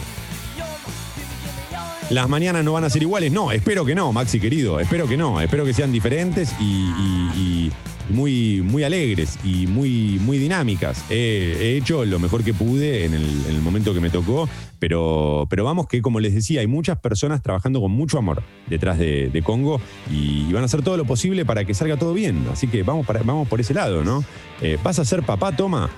[2.09, 5.15] las mañanas no van a ser iguales, no, espero que no, Maxi querido, espero que
[5.15, 7.71] no, espero que sean diferentes y,
[8.11, 11.03] muy, muy alegres y muy, muy dinámicas.
[11.09, 14.47] He, he hecho lo mejor que pude en el, en el momento que me tocó,
[14.81, 18.97] pero, pero vamos que, como les decía, hay muchas personas trabajando con mucho amor detrás
[18.97, 19.79] de, Congo
[20.09, 22.47] y, van a hacer todo lo posible para que salga todo bien.
[22.51, 24.23] Así que vamos, vamos por ese lado, ¿no?
[24.59, 25.89] Eh, ¿Vas a ser papá, Toma?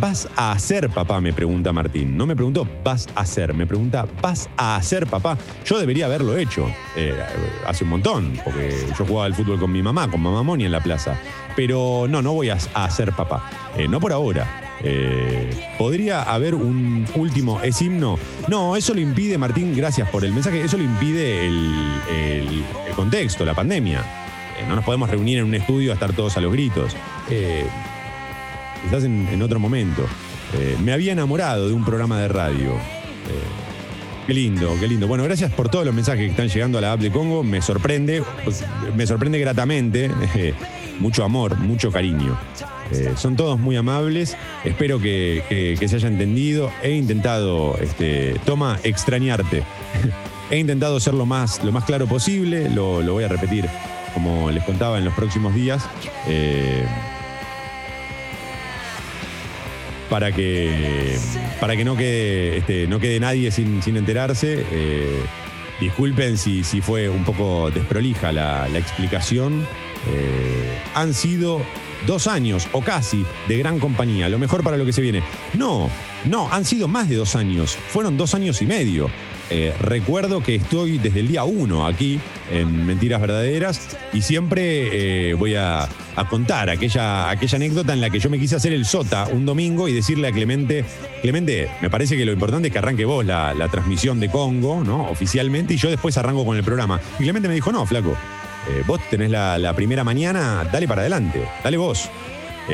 [0.00, 1.20] ¿Vas a hacer papá?
[1.20, 2.16] Me pregunta Martín.
[2.16, 3.54] No me preguntó, ¿vas a hacer?
[3.54, 5.36] Me pregunta, ¿vas a hacer papá?
[5.64, 6.66] Yo debería haberlo hecho
[6.96, 7.14] eh,
[7.66, 10.72] hace un montón, porque yo jugaba al fútbol con mi mamá, con mamá Moni en
[10.72, 11.18] la plaza.
[11.54, 13.48] Pero no, no voy a, a hacer papá.
[13.76, 14.62] Eh, no por ahora.
[14.84, 18.18] Eh, ¿Podría haber un último es himno?
[18.48, 22.64] No, eso lo impide, Martín, gracias por el mensaje, eso lo impide el,
[22.96, 24.04] contexto, la pandemia.
[24.68, 26.94] No nos podemos reunir en un estudio a estar todos a los gritos.
[28.82, 30.04] Quizás en, otro momento.
[30.54, 32.70] Eh, me había enamorado de un programa de radio.
[32.70, 35.06] Eh, qué lindo, qué lindo.
[35.06, 37.42] Bueno, gracias por todos los mensajes que están llegando a la app de Congo.
[37.42, 38.22] Me sorprende,
[38.96, 40.10] me sorprende gratamente.
[40.34, 40.54] eh,
[40.98, 42.38] mucho amor, mucho cariño.
[43.16, 44.36] Son todos muy amables.
[44.64, 46.70] Espero que se haya entendido.
[46.82, 49.62] He intentado, este, toma, extrañarte.
[50.50, 52.68] He intentado ser lo más, lo más claro posible.
[52.68, 53.66] Lo, lo voy a repetir,
[54.12, 55.82] como les contaba en los próximos días.
[60.12, 61.16] Para que,
[61.58, 64.62] para que no, quede, este, no quede nadie sin, sin enterarse.
[64.70, 65.22] Eh,
[65.80, 69.66] disculpen si, si fue un poco desprolija la, la explicación.
[70.06, 71.62] Eh, han sido
[72.06, 75.22] dos años o casi de gran compañía, lo mejor para lo que se viene.
[75.54, 75.88] No,
[76.26, 79.10] no, han sido más de dos años, fueron dos años y medio.
[79.50, 82.18] Eh, recuerdo que estoy desde el día uno aquí
[82.50, 85.88] en Mentiras Verdaderas y siempre eh, voy a,
[86.30, 89.88] contar aquella, aquella anécdota en la que yo me quise hacer el sota un domingo
[89.88, 90.84] y decirle a Clemente,
[91.20, 94.84] Clemente, me parece que lo importante es que arranque vos la, la transmisión de Congo,
[94.84, 95.08] ¿no?
[95.10, 97.00] Oficialmente, y yo después arranco con el programa.
[97.18, 98.10] Y Clemente me dijo, no, flaco,
[98.68, 102.10] eh, vos tenés la primera mañana, dale para adelante, dale vos.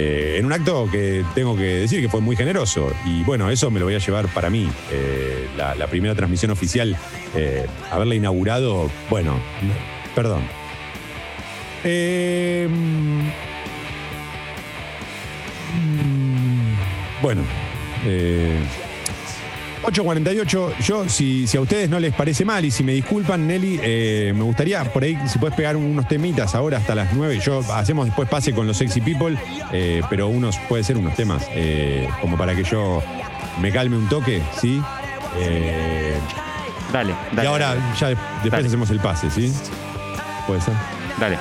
[0.00, 2.92] Eh, en un acto que tengo que decir que fue muy generoso.
[3.04, 4.68] Y bueno, eso me lo voy a llevar para mí.
[4.92, 6.96] Eh, la, primera transmisión oficial,
[7.34, 9.74] eh, haberla inaugurado, bueno, no,
[10.14, 10.42] perdón.
[11.82, 13.20] Eh, mm,
[15.80, 16.76] mm,
[17.20, 17.42] bueno,
[19.82, 23.80] 8.48, yo, si, si a ustedes no les parece mal y si me disculpan, Nelly,
[23.82, 27.38] eh, me gustaría por ahí, si puedes pegar unos temitas ahora hasta las 9.
[27.40, 29.36] Yo hacemos después pase con los sexy people,
[29.72, 33.02] eh, pero unos, puede ser unos temas, eh, como para que yo
[33.60, 34.80] me calme un toque, ¿sí?
[35.38, 36.14] Eh,
[36.92, 37.48] Dale, y dale.
[37.48, 37.80] ahora dale.
[38.00, 38.66] ya de- después Dale.
[38.66, 39.52] hacemos el pase, ¿sí?
[40.46, 40.74] Puede ser.
[41.20, 41.36] Dale.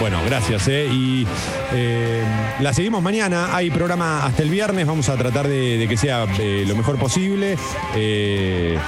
[0.00, 0.68] Bueno, gracias.
[0.68, 0.86] ¿eh?
[0.90, 1.26] Y
[1.72, 2.22] eh,
[2.60, 3.54] la seguimos mañana.
[3.54, 4.86] Hay programa hasta el viernes.
[4.86, 7.56] Vamos a tratar de, que sea eh, lo mejor posible.
[7.94, 8.78] Eh,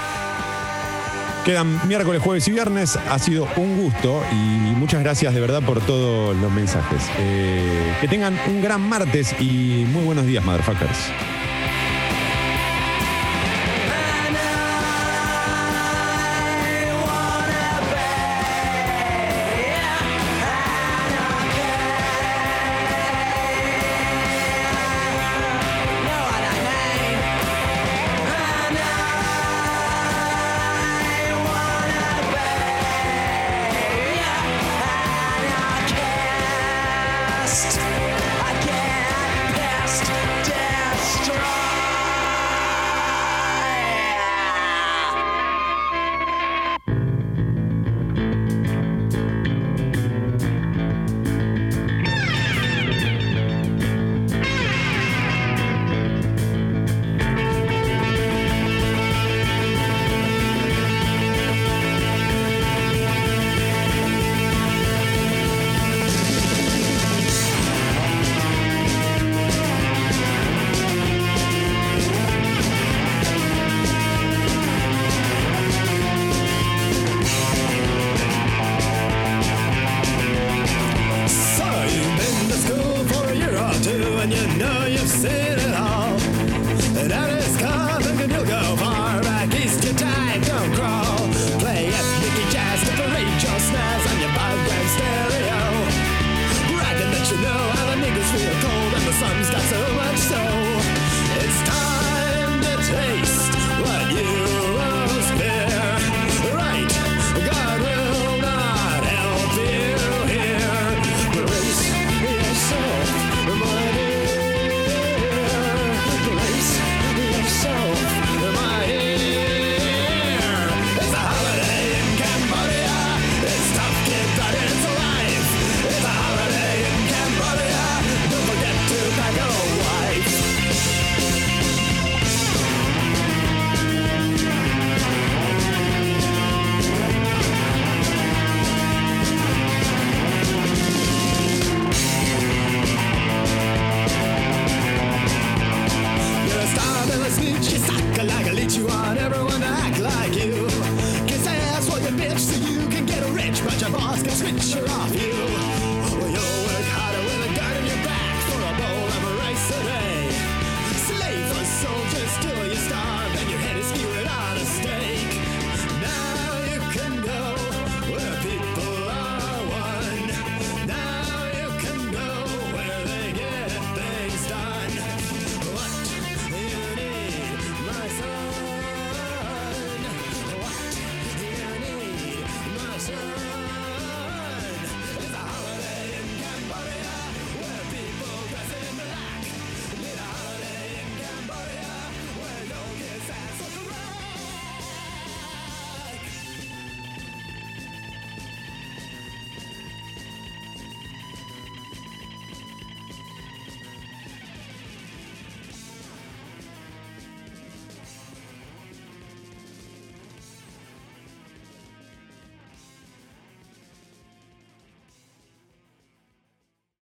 [1.47, 2.97] quedan miércoles, jueves y viernes.
[2.97, 7.03] Ha sido un gusto y muchas gracias de verdad por todos los mensajes.
[7.19, 10.99] Eh, que tengan un gran martes y muy buenos días, motherfuckers.